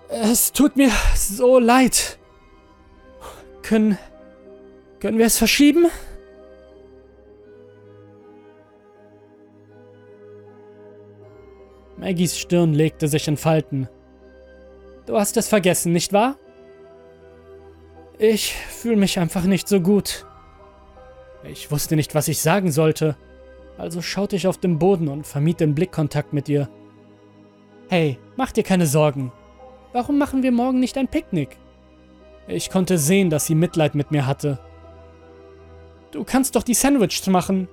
Es 0.10 0.52
tut 0.52 0.76
mir 0.76 0.92
so 1.16 1.58
leid. 1.58 2.20
Können. 3.62 3.98
Können 5.00 5.20
wir 5.20 5.28
es 5.28 5.38
verschieben? 5.38 5.86
Maggies 12.02 12.36
Stirn 12.36 12.74
legte 12.74 13.08
sich 13.08 13.28
in 13.28 13.38
Falten. 13.38 13.88
Du 15.06 15.18
hast 15.18 15.38
es 15.38 15.48
vergessen, 15.48 15.94
nicht 15.94 16.14
wahr? 16.14 16.36
Ich 18.18 18.56
fühle 18.56 18.98
mich 18.98 19.20
einfach 19.20 19.44
nicht 19.44 19.68
so 19.68 19.80
gut. 19.80 20.26
Ich 21.44 21.70
wusste 21.70 21.96
nicht, 21.96 22.16
was 22.16 22.28
ich 22.28 22.42
sagen 22.42 22.72
sollte, 22.72 23.16
also 23.78 24.02
schaute 24.02 24.36
ich 24.36 24.48
auf 24.48 24.58
den 24.58 24.80
Boden 24.80 25.10
und 25.10 25.28
vermied 25.28 25.60
den 25.60 25.76
Blickkontakt 25.76 26.34
mit 26.34 26.50
ihr. 26.50 26.70
Hey, 27.88 28.18
mach 28.36 28.52
dir 28.52 28.64
keine 28.64 28.88
Sorgen. 28.88 29.32
Warum 29.94 30.18
machen 30.18 30.42
wir 30.42 30.52
morgen 30.52 30.80
nicht 30.80 30.98
ein 30.98 31.08
Picknick? 31.08 31.58
Ich 32.48 32.72
konnte 32.72 32.98
sehen, 32.98 33.30
dass 33.30 33.46
sie 33.46 33.56
Mitleid 33.56 33.94
mit 33.94 34.10
mir 34.10 34.26
hatte. 34.26 34.60
Du 36.10 36.24
kannst 36.24 36.56
doch 36.56 36.64
die 36.64 36.74
Sandwiches 36.74 37.28
machen. 37.28 37.68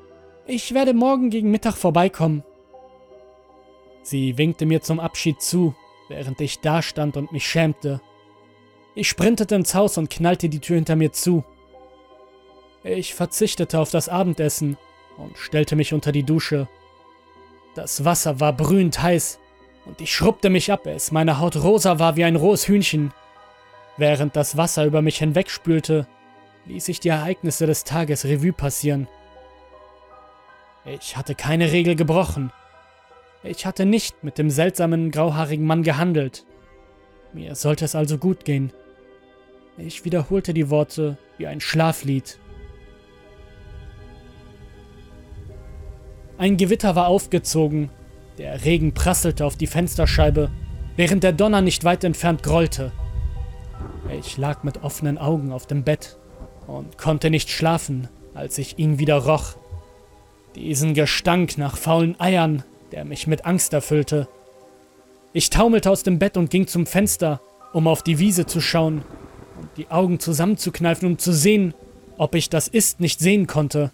Ich 0.46 0.74
werde 0.74 0.92
morgen 0.92 1.30
gegen 1.30 1.50
Mittag 1.50 1.76
vorbeikommen. 1.76 2.42
Sie 4.08 4.38
winkte 4.38 4.64
mir 4.64 4.80
zum 4.80 5.00
Abschied 5.00 5.42
zu, 5.42 5.74
während 6.08 6.40
ich 6.40 6.60
dastand 6.60 7.18
und 7.18 7.30
mich 7.30 7.46
schämte. 7.46 8.00
Ich 8.94 9.06
sprintete 9.06 9.54
ins 9.54 9.74
Haus 9.74 9.98
und 9.98 10.08
knallte 10.08 10.48
die 10.48 10.60
Tür 10.60 10.76
hinter 10.76 10.96
mir 10.96 11.12
zu. 11.12 11.44
Ich 12.82 13.14
verzichtete 13.14 13.78
auf 13.78 13.90
das 13.90 14.08
Abendessen 14.08 14.78
und 15.18 15.36
stellte 15.36 15.76
mich 15.76 15.92
unter 15.92 16.10
die 16.10 16.22
Dusche. 16.22 16.68
Das 17.74 18.06
Wasser 18.06 18.40
war 18.40 18.54
brühend 18.54 19.02
heiß 19.02 19.40
und 19.84 20.00
ich 20.00 20.10
schrubbte 20.10 20.48
mich 20.48 20.72
ab, 20.72 20.86
es 20.86 21.12
meine 21.12 21.38
Haut 21.38 21.56
rosa 21.56 21.98
war 21.98 22.16
wie 22.16 22.24
ein 22.24 22.36
rohes 22.36 22.66
Hühnchen. 22.66 23.12
Während 23.98 24.36
das 24.36 24.56
Wasser 24.56 24.86
über 24.86 25.02
mich 25.02 25.18
hinwegspülte, 25.18 26.06
ließ 26.64 26.88
ich 26.88 27.00
die 27.00 27.10
Ereignisse 27.10 27.66
des 27.66 27.84
Tages 27.84 28.24
Revue 28.24 28.54
passieren. 28.54 29.06
Ich 30.86 31.14
hatte 31.14 31.34
keine 31.34 31.72
Regel 31.72 31.94
gebrochen. 31.94 32.52
Ich 33.48 33.66
hatte 33.66 33.86
nicht 33.86 34.22
mit 34.22 34.38
dem 34.38 34.50
seltsamen 34.50 35.10
grauhaarigen 35.10 35.66
Mann 35.66 35.82
gehandelt. 35.82 36.44
Mir 37.32 37.54
sollte 37.54 37.84
es 37.84 37.94
also 37.94 38.18
gut 38.18 38.44
gehen. 38.44 38.72
Ich 39.76 40.04
wiederholte 40.04 40.52
die 40.52 40.70
Worte 40.70 41.18
wie 41.38 41.46
ein 41.46 41.60
Schlaflied. 41.60 42.38
Ein 46.36 46.56
Gewitter 46.56 46.94
war 46.94 47.08
aufgezogen 47.08 47.90
der 48.38 48.64
Regen 48.64 48.94
prasselte 48.94 49.44
auf 49.44 49.56
die 49.56 49.66
Fensterscheibe, 49.66 50.50
während 50.96 51.24
der 51.24 51.32
Donner 51.32 51.60
nicht 51.60 51.82
weit 51.82 52.04
entfernt 52.04 52.44
grollte. 52.44 52.92
Ich 54.16 54.36
lag 54.36 54.62
mit 54.62 54.84
offenen 54.84 55.18
Augen 55.18 55.50
auf 55.50 55.66
dem 55.66 55.82
Bett 55.82 56.16
und 56.68 56.98
konnte 56.98 57.30
nicht 57.30 57.50
schlafen, 57.50 58.06
als 58.34 58.56
ich 58.58 58.78
ihn 58.78 59.00
wieder 59.00 59.16
roch. 59.16 59.56
Diesen 60.54 60.94
Gestank 60.94 61.58
nach 61.58 61.76
faulen 61.76 62.18
Eiern, 62.20 62.62
der 62.92 63.04
mich 63.04 63.26
mit 63.26 63.44
Angst 63.44 63.72
erfüllte. 63.72 64.28
Ich 65.32 65.50
taumelte 65.50 65.90
aus 65.90 66.02
dem 66.02 66.18
Bett 66.18 66.36
und 66.36 66.50
ging 66.50 66.66
zum 66.66 66.86
Fenster, 66.86 67.40
um 67.72 67.86
auf 67.86 68.02
die 68.02 68.18
Wiese 68.18 68.46
zu 68.46 68.60
schauen 68.60 69.02
und 69.60 69.68
die 69.76 69.90
Augen 69.90 70.20
zusammenzukneifen, 70.20 71.06
um 71.06 71.18
zu 71.18 71.32
sehen, 71.32 71.74
ob 72.16 72.34
ich 72.34 72.50
das 72.50 72.68
Ist 72.68 73.00
nicht 73.00 73.20
sehen 73.20 73.46
konnte. 73.46 73.90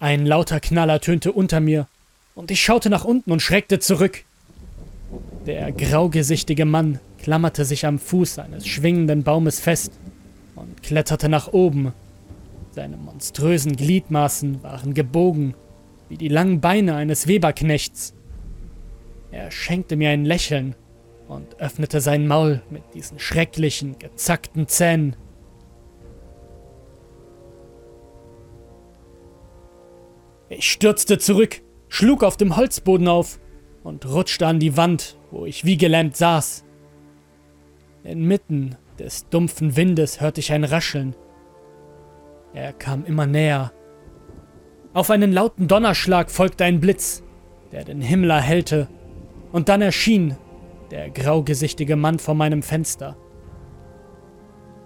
Ein 0.00 0.26
lauter 0.26 0.60
Knaller 0.60 1.00
tönte 1.00 1.32
unter 1.32 1.60
mir 1.60 1.86
und 2.34 2.50
ich 2.50 2.60
schaute 2.60 2.90
nach 2.90 3.04
unten 3.04 3.32
und 3.32 3.40
schreckte 3.40 3.78
zurück. 3.78 4.24
Der 5.46 5.72
graugesichtige 5.72 6.64
Mann 6.64 6.98
klammerte 7.18 7.64
sich 7.64 7.86
am 7.86 7.98
Fuß 7.98 8.38
eines 8.38 8.66
schwingenden 8.66 9.22
Baumes 9.22 9.60
fest 9.60 9.92
und 10.54 10.82
kletterte 10.82 11.28
nach 11.28 11.52
oben. 11.52 11.92
Seine 12.72 12.96
monströsen 12.96 13.76
Gliedmaßen 13.76 14.62
waren 14.62 14.92
gebogen 14.92 15.54
wie 16.08 16.16
die 16.16 16.28
langen 16.28 16.60
Beine 16.60 16.94
eines 16.94 17.26
Weberknechts. 17.26 18.14
Er 19.30 19.50
schenkte 19.50 19.96
mir 19.96 20.10
ein 20.10 20.24
Lächeln 20.24 20.74
und 21.28 21.60
öffnete 21.60 22.00
sein 22.00 22.26
Maul 22.26 22.62
mit 22.70 22.82
diesen 22.94 23.18
schrecklichen, 23.18 23.98
gezackten 23.98 24.68
Zähnen. 24.68 25.16
Ich 30.48 30.70
stürzte 30.70 31.18
zurück, 31.18 31.60
schlug 31.88 32.22
auf 32.22 32.36
dem 32.36 32.56
Holzboden 32.56 33.08
auf 33.08 33.40
und 33.82 34.06
rutschte 34.06 34.46
an 34.46 34.60
die 34.60 34.76
Wand, 34.76 35.18
wo 35.30 35.44
ich 35.44 35.64
wie 35.64 35.76
gelähmt 35.76 36.16
saß. 36.16 36.64
Inmitten 38.04 38.76
des 38.98 39.28
dumpfen 39.28 39.76
Windes 39.76 40.20
hörte 40.20 40.40
ich 40.40 40.52
ein 40.52 40.64
Rascheln. 40.64 41.16
Er 42.54 42.72
kam 42.72 43.04
immer 43.04 43.26
näher. 43.26 43.72
Auf 44.96 45.10
einen 45.10 45.30
lauten 45.30 45.68
Donnerschlag 45.68 46.30
folgte 46.30 46.64
ein 46.64 46.80
Blitz, 46.80 47.22
der 47.70 47.84
den 47.84 48.00
Himmel 48.00 48.30
erhellte, 48.30 48.88
und 49.52 49.68
dann 49.68 49.82
erschien 49.82 50.38
der 50.90 51.10
graugesichtige 51.10 51.96
Mann 51.96 52.18
vor 52.18 52.34
meinem 52.34 52.62
Fenster. 52.62 53.14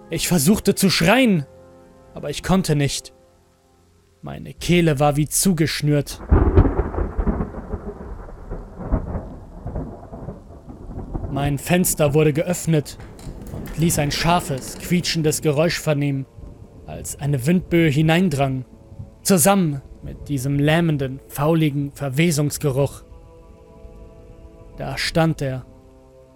Ich 0.09 0.27
versuchte 0.27 0.75
zu 0.75 0.89
schreien, 0.89 1.45
aber 2.13 2.29
ich 2.29 2.43
konnte 2.43 2.75
nicht. 2.75 3.13
Meine 4.21 4.53
Kehle 4.53 4.99
war 4.99 5.15
wie 5.15 5.29
zugeschnürt. 5.29 6.21
Mein 11.31 11.57
Fenster 11.57 12.13
wurde 12.13 12.33
geöffnet 12.33 12.97
und 13.55 13.77
ließ 13.77 13.97
ein 13.99 14.11
scharfes, 14.11 14.77
quietschendes 14.77 15.41
Geräusch 15.41 15.79
vernehmen, 15.79 16.25
als 16.85 17.17
eine 17.17 17.45
Windböe 17.45 17.87
hineindrang, 17.87 18.65
zusammen 19.23 19.81
mit 20.03 20.29
diesem 20.29 20.59
lähmenden, 20.59 21.19
fauligen 21.27 21.91
Verwesungsgeruch. 21.91 23.03
Da 24.77 24.97
stand 24.97 25.41
er, 25.41 25.65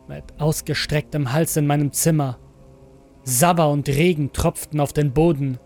mit 0.08 0.24
ausgestrecktem 0.40 1.34
Hals 1.34 1.58
in 1.58 1.66
meinem 1.66 1.92
Zimmer. 1.92 2.38
Sabber 3.24 3.70
und 3.70 3.88
Regen 3.90 4.34
tropften 4.34 4.80
auf 4.80 4.94
den 4.94 5.14
Boden 5.14 5.58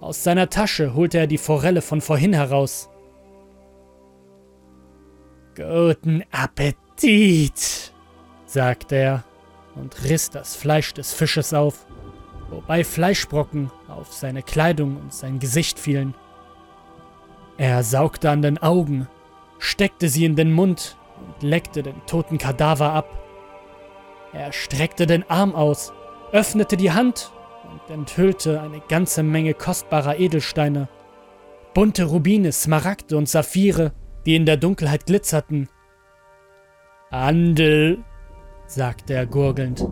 aus 0.00 0.24
seiner 0.24 0.48
Tasche 0.48 0.94
holte 0.94 1.18
er 1.18 1.26
die 1.26 1.38
Forelle 1.38 1.82
von 1.82 2.00
vorhin 2.00 2.32
heraus. 2.32 2.88
Guten 5.54 6.22
Appetit, 6.30 7.92
sagte 8.46 8.94
er 8.94 9.24
und 9.74 10.02
riss 10.04 10.30
das 10.30 10.56
Fleisch 10.56 10.94
des 10.94 11.12
Fisches 11.12 11.52
auf, 11.52 11.86
wobei 12.48 12.82
Fleischbrocken 12.82 13.70
auf 13.88 14.14
seine 14.14 14.42
Kleidung 14.42 14.96
und 14.96 15.12
sein 15.12 15.38
Gesicht 15.38 15.78
fielen. 15.78 16.14
Er 17.60 17.82
saugte 17.82 18.30
an 18.30 18.40
den 18.40 18.56
Augen, 18.56 19.06
steckte 19.58 20.08
sie 20.08 20.24
in 20.24 20.34
den 20.34 20.50
Mund 20.50 20.96
und 21.18 21.42
leckte 21.42 21.82
den 21.82 22.06
toten 22.06 22.38
Kadaver 22.38 22.94
ab. 22.94 23.22
Er 24.32 24.50
streckte 24.54 25.04
den 25.04 25.28
Arm 25.28 25.54
aus, 25.54 25.92
öffnete 26.32 26.78
die 26.78 26.92
Hand 26.92 27.30
und 27.70 27.94
enthüllte 27.94 28.62
eine 28.62 28.80
ganze 28.88 29.22
Menge 29.22 29.52
kostbarer 29.52 30.18
Edelsteine. 30.18 30.88
Bunte 31.74 32.04
Rubine, 32.04 32.50
Smaragde 32.50 33.18
und 33.18 33.28
Saphire, 33.28 33.92
die 34.24 34.36
in 34.36 34.46
der 34.46 34.56
Dunkelheit 34.56 35.04
glitzerten. 35.04 35.68
Handel, 37.10 37.98
sagte 38.68 39.12
er 39.12 39.26
gurgelnd. 39.26 39.86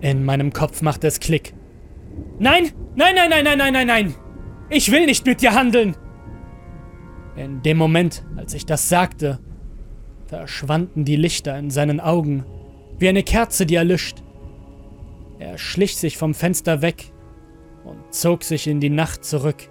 In 0.00 0.24
meinem 0.24 0.54
Kopf 0.54 0.80
machte 0.80 1.08
es 1.08 1.20
Klick. 1.20 1.52
Nein, 2.38 2.70
nein, 2.94 3.14
nein, 3.14 3.30
nein, 3.30 3.44
nein, 3.44 3.58
nein, 3.58 3.72
nein, 3.72 3.86
nein! 3.86 4.14
Ich 4.68 4.90
will 4.90 5.06
nicht 5.06 5.26
mit 5.26 5.42
dir 5.42 5.54
handeln! 5.54 5.96
In 7.36 7.62
dem 7.62 7.76
Moment, 7.76 8.24
als 8.36 8.54
ich 8.54 8.66
das 8.66 8.88
sagte, 8.88 9.40
verschwanden 10.26 11.04
die 11.04 11.16
Lichter 11.16 11.58
in 11.58 11.70
seinen 11.70 12.00
Augen 12.00 12.44
wie 12.98 13.08
eine 13.08 13.22
Kerze, 13.22 13.66
die 13.66 13.74
erlischt. 13.74 14.22
Er 15.38 15.56
schlich 15.56 15.96
sich 15.96 16.18
vom 16.18 16.34
Fenster 16.34 16.82
weg 16.82 17.12
und 17.84 18.14
zog 18.14 18.44
sich 18.44 18.66
in 18.66 18.78
die 18.78 18.90
Nacht 18.90 19.24
zurück. 19.24 19.68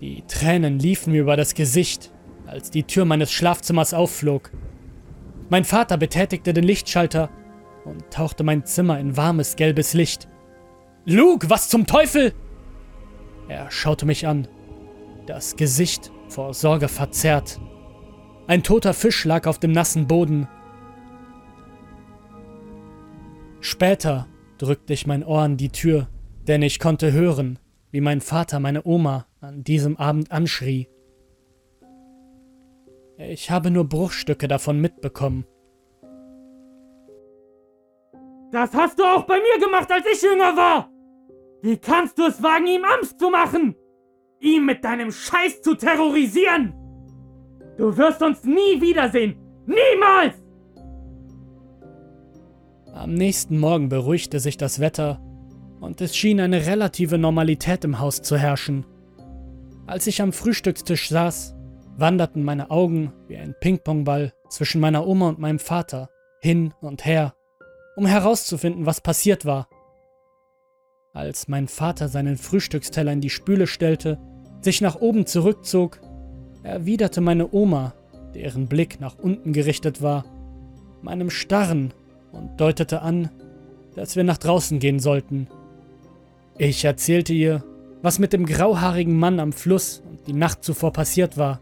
Die 0.00 0.22
Tränen 0.26 0.78
liefen 0.78 1.12
mir 1.12 1.20
über 1.20 1.36
das 1.36 1.54
Gesicht, 1.54 2.10
als 2.46 2.70
die 2.70 2.84
Tür 2.84 3.04
meines 3.04 3.30
Schlafzimmers 3.30 3.92
aufflog. 3.92 4.50
Mein 5.50 5.64
Vater 5.64 5.96
betätigte 5.96 6.52
den 6.54 6.62
Lichtschalter 6.62 7.28
und 7.84 8.08
tauchte 8.12 8.44
mein 8.44 8.64
Zimmer 8.64 9.00
in 9.00 9.16
warmes 9.16 9.56
gelbes 9.56 9.94
Licht. 9.94 10.28
Luke, 11.04 11.50
was 11.50 11.68
zum 11.68 11.86
Teufel? 11.86 12.32
Er 13.48 13.68
schaute 13.70 14.06
mich 14.06 14.28
an, 14.28 14.46
das 15.26 15.56
Gesicht 15.56 16.12
vor 16.28 16.54
Sorge 16.54 16.86
verzerrt. 16.86 17.60
Ein 18.46 18.62
toter 18.62 18.94
Fisch 18.94 19.24
lag 19.24 19.48
auf 19.48 19.58
dem 19.58 19.72
nassen 19.72 20.06
Boden. 20.06 20.46
Später 23.60 24.28
drückte 24.58 24.92
ich 24.92 25.06
mein 25.06 25.24
Ohr 25.24 25.42
an 25.42 25.56
die 25.56 25.70
Tür, 25.70 26.08
denn 26.46 26.62
ich 26.62 26.78
konnte 26.78 27.12
hören, 27.12 27.58
wie 27.90 28.00
mein 28.00 28.20
Vater 28.20 28.60
meine 28.60 28.86
Oma 28.86 29.26
an 29.40 29.64
diesem 29.64 29.96
Abend 29.96 30.30
anschrie. 30.30 30.88
Ich 33.28 33.50
habe 33.50 33.70
nur 33.70 33.84
Bruchstücke 33.84 34.48
davon 34.48 34.80
mitbekommen. 34.80 35.44
Das 38.50 38.72
hast 38.72 38.98
du 38.98 39.04
auch 39.04 39.24
bei 39.24 39.36
mir 39.36 39.64
gemacht, 39.64 39.92
als 39.92 40.06
ich 40.10 40.22
jünger 40.22 40.56
war! 40.56 40.90
Wie 41.62 41.76
kannst 41.76 42.18
du 42.18 42.24
es 42.26 42.42
wagen, 42.42 42.66
ihm 42.66 42.84
Angst 42.84 43.20
zu 43.20 43.28
machen? 43.28 43.76
Ihm 44.40 44.64
mit 44.64 44.82
deinem 44.82 45.12
Scheiß 45.12 45.60
zu 45.60 45.74
terrorisieren! 45.74 46.74
Du 47.76 47.94
wirst 47.96 48.22
uns 48.22 48.42
nie 48.44 48.80
wiedersehen! 48.80 49.36
Niemals! 49.66 50.42
Am 52.94 53.12
nächsten 53.12 53.58
Morgen 53.58 53.90
beruhigte 53.90 54.40
sich 54.40 54.56
das 54.56 54.80
Wetter 54.80 55.20
und 55.80 56.00
es 56.00 56.16
schien 56.16 56.40
eine 56.40 56.66
relative 56.66 57.18
Normalität 57.18 57.84
im 57.84 58.00
Haus 58.00 58.22
zu 58.22 58.38
herrschen. 58.38 58.86
Als 59.86 60.06
ich 60.06 60.22
am 60.22 60.32
Frühstückstisch 60.32 61.10
saß, 61.10 61.54
wanderten 62.00 62.42
meine 62.42 62.70
Augen 62.70 63.12
wie 63.28 63.36
ein 63.36 63.54
Pingpongball 63.60 64.32
zwischen 64.48 64.80
meiner 64.80 65.06
Oma 65.06 65.28
und 65.28 65.38
meinem 65.38 65.58
Vater 65.58 66.10
hin 66.40 66.72
und 66.80 67.04
her, 67.04 67.34
um 67.96 68.06
herauszufinden, 68.06 68.86
was 68.86 69.00
passiert 69.00 69.44
war. 69.44 69.68
Als 71.12 71.48
mein 71.48 71.68
Vater 71.68 72.08
seinen 72.08 72.36
Frühstücksteller 72.36 73.12
in 73.12 73.20
die 73.20 73.30
Spüle 73.30 73.66
stellte, 73.66 74.18
sich 74.60 74.80
nach 74.80 74.96
oben 74.96 75.26
zurückzog 75.26 76.00
erwiderte 76.62 77.20
meine 77.20 77.52
Oma, 77.52 77.94
deren 78.34 78.68
Blick 78.68 79.00
nach 79.00 79.18
unten 79.18 79.52
gerichtet 79.52 80.02
war, 80.02 80.24
meinem 81.02 81.30
Starren 81.30 81.92
und 82.32 82.60
deutete 82.60 83.02
an, 83.02 83.30
dass 83.94 84.16
wir 84.16 84.24
nach 84.24 84.38
draußen 84.38 84.78
gehen 84.78 85.00
sollten. 85.00 85.48
Ich 86.58 86.84
erzählte 86.84 87.32
ihr, 87.32 87.64
was 88.02 88.18
mit 88.18 88.32
dem 88.32 88.46
grauhaarigen 88.46 89.18
Mann 89.18 89.40
am 89.40 89.52
Fluss 89.52 90.02
und 90.08 90.26
die 90.26 90.32
Nacht 90.32 90.62
zuvor 90.62 90.92
passiert 90.92 91.36
war. 91.36 91.60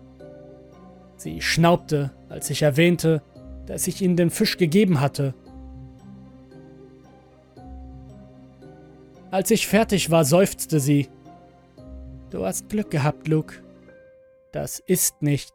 Sie 1.19 1.43
schnaubte, 1.43 2.13
als 2.29 2.49
ich 2.49 2.63
erwähnte, 2.63 3.23
dass 3.67 3.89
ich 3.89 4.01
ihnen 4.01 4.17
den 4.17 4.31
Fisch 4.31 4.57
gegeben 4.57 5.01
hatte. 5.01 5.35
Als 9.33 9.51
ich 9.51 9.67
fertig 9.67 10.11
war, 10.11 10.25
seufzte 10.25 10.79
sie. 10.79 11.09
Du 12.31 12.47
hast 12.47 12.69
Glück 12.69 12.91
gehabt, 12.91 13.27
Luke. 13.27 13.57
Das 14.53 14.79
ist 14.79 15.21
nicht, 15.21 15.53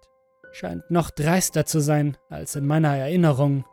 scheint 0.52 0.92
noch 0.92 1.10
dreister 1.10 1.66
zu 1.66 1.80
sein 1.80 2.18
als 2.30 2.56
in 2.56 2.68
meiner 2.68 2.96
Erinnerung. 2.96 3.64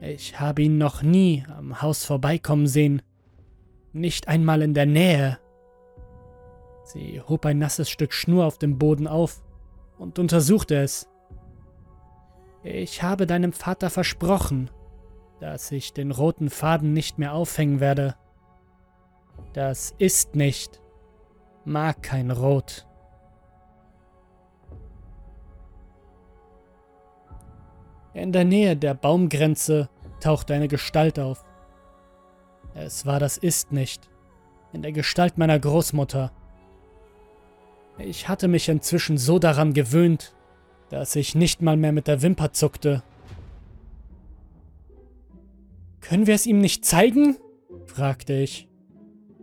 Ich 0.00 0.40
habe 0.40 0.62
ihn 0.62 0.78
noch 0.78 1.02
nie 1.02 1.44
am 1.56 1.80
Haus 1.80 2.04
vorbeikommen 2.04 2.66
sehen, 2.66 3.02
nicht 3.92 4.26
einmal 4.26 4.62
in 4.62 4.74
der 4.74 4.86
Nähe. 4.86 5.38
Sie 6.84 7.20
hob 7.20 7.46
ein 7.46 7.58
nasses 7.58 7.88
Stück 7.88 8.12
Schnur 8.12 8.44
auf 8.44 8.58
dem 8.58 8.78
Boden 8.78 9.06
auf 9.06 9.42
und 9.98 10.18
untersuchte 10.18 10.76
es. 10.76 11.08
Ich 12.62 13.02
habe 13.02 13.26
deinem 13.26 13.52
Vater 13.52 13.90
versprochen, 13.90 14.70
dass 15.40 15.70
ich 15.70 15.92
den 15.92 16.10
roten 16.10 16.50
Faden 16.50 16.92
nicht 16.92 17.18
mehr 17.18 17.32
aufhängen 17.32 17.80
werde. 17.80 18.16
Das 19.52 19.94
ist 19.98 20.34
nicht, 20.34 20.80
mag 21.64 22.02
kein 22.02 22.30
Rot. 22.30 22.86
In 28.14 28.32
der 28.32 28.44
Nähe 28.44 28.76
der 28.76 28.94
Baumgrenze 28.94 29.90
tauchte 30.20 30.54
eine 30.54 30.68
Gestalt 30.68 31.18
auf. 31.18 31.44
Es 32.74 33.06
war 33.06 33.20
das 33.20 33.36
Ist 33.36 33.72
nicht, 33.72 34.10
in 34.72 34.82
der 34.82 34.92
Gestalt 34.92 35.38
meiner 35.38 35.58
Großmutter. 35.58 36.32
Ich 37.98 38.28
hatte 38.28 38.48
mich 38.48 38.68
inzwischen 38.68 39.18
so 39.18 39.38
daran 39.38 39.72
gewöhnt, 39.72 40.34
dass 40.90 41.16
ich 41.16 41.34
nicht 41.34 41.62
mal 41.62 41.76
mehr 41.76 41.92
mit 41.92 42.06
der 42.06 42.22
Wimper 42.22 42.52
zuckte. 42.52 43.02
Können 46.00 46.26
wir 46.26 46.34
es 46.34 46.46
ihm 46.46 46.60
nicht 46.60 46.84
zeigen? 46.84 47.36
fragte 47.86 48.34
ich. 48.34 48.68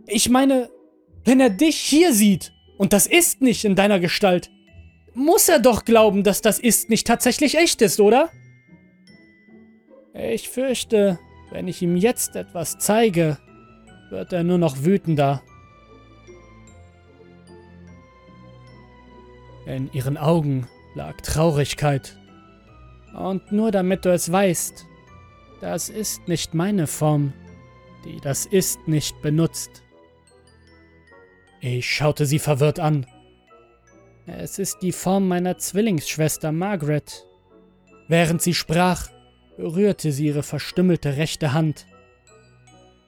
Ich 0.06 0.28
meine, 0.30 0.70
wenn 1.24 1.40
er 1.40 1.50
dich 1.50 1.76
hier 1.76 2.12
sieht 2.12 2.52
und 2.78 2.92
das 2.92 3.06
ist 3.06 3.42
nicht 3.42 3.64
in 3.64 3.74
deiner 3.74 4.00
Gestalt, 4.00 4.50
muss 5.14 5.48
er 5.48 5.58
doch 5.58 5.84
glauben, 5.84 6.22
dass 6.22 6.40
das 6.40 6.58
ist 6.58 6.90
nicht 6.90 7.06
tatsächlich 7.06 7.56
echt 7.56 7.82
ist, 7.82 8.00
oder? 8.00 8.30
Ich 10.12 10.48
fürchte, 10.48 11.18
wenn 11.50 11.68
ich 11.68 11.82
ihm 11.82 11.96
jetzt 11.96 12.36
etwas 12.36 12.78
zeige, 12.78 13.38
wird 14.10 14.32
er 14.32 14.44
nur 14.44 14.58
noch 14.58 14.84
wütender. 14.84 15.42
In 19.66 19.90
ihren 19.92 20.16
Augen 20.16 20.66
lag 20.94 21.20
Traurigkeit. 21.22 22.18
Und 23.14 23.52
nur 23.52 23.70
damit 23.70 24.04
du 24.04 24.12
es 24.12 24.30
weißt, 24.30 24.86
das 25.60 25.88
ist 25.88 26.28
nicht 26.28 26.52
meine 26.52 26.86
Form, 26.86 27.32
die 28.04 28.20
das 28.20 28.44
ist 28.44 28.86
nicht 28.86 29.22
benutzt. 29.22 29.82
Ich 31.60 31.88
schaute 31.88 32.26
sie 32.26 32.38
verwirrt 32.38 32.78
an. 32.78 33.06
Es 34.26 34.58
ist 34.58 34.82
die 34.82 34.92
Form 34.92 35.28
meiner 35.28 35.56
Zwillingsschwester 35.56 36.52
Margaret. 36.52 37.26
Während 38.08 38.42
sie 38.42 38.54
sprach, 38.54 39.08
berührte 39.56 40.12
sie 40.12 40.26
ihre 40.26 40.42
verstümmelte 40.42 41.16
rechte 41.16 41.52
Hand. 41.52 41.86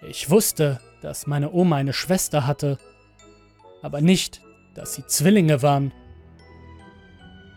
Ich 0.09 0.31
wusste, 0.31 0.81
dass 1.03 1.27
meine 1.27 1.53
Oma 1.53 1.77
eine 1.77 1.93
Schwester 1.93 2.47
hatte, 2.47 2.79
aber 3.83 4.01
nicht, 4.01 4.41
dass 4.75 4.95
sie 4.95 5.05
Zwillinge 5.07 5.63
waren. 5.63 5.93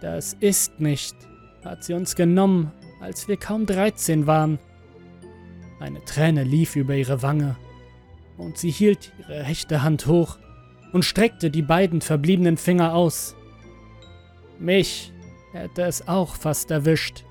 Das 0.02 0.34
ist 0.40 0.80
nicht, 0.80 1.16
hat 1.64 1.84
sie 1.84 1.94
uns 1.94 2.16
genommen, 2.16 2.72
als 3.02 3.28
wir 3.28 3.38
kaum 3.38 3.66
13 3.66 4.28
waren. 4.28 4.60
Eine 5.80 6.04
Träne 6.06 6.44
lief 6.44 6.76
über 6.76 6.96
ihre 6.96 7.22
Wange, 7.22 7.58
und 8.38 8.58
sie 8.58 8.72
hielt 8.72 9.12
ihre 9.20 9.48
rechte 9.48 9.84
Hand 9.84 10.08
hoch 10.08 10.38
und 10.94 11.04
streckte 11.04 11.50
die 11.52 11.62
beiden 11.62 12.02
verbliebenen 12.02 12.58
Finger 12.58 12.94
aus. 12.94 13.36
Mich 14.58 15.12
hätte 15.52 15.84
es 15.84 16.08
auch 16.08 16.36
fast 16.36 16.72
erwischt. 16.72 17.26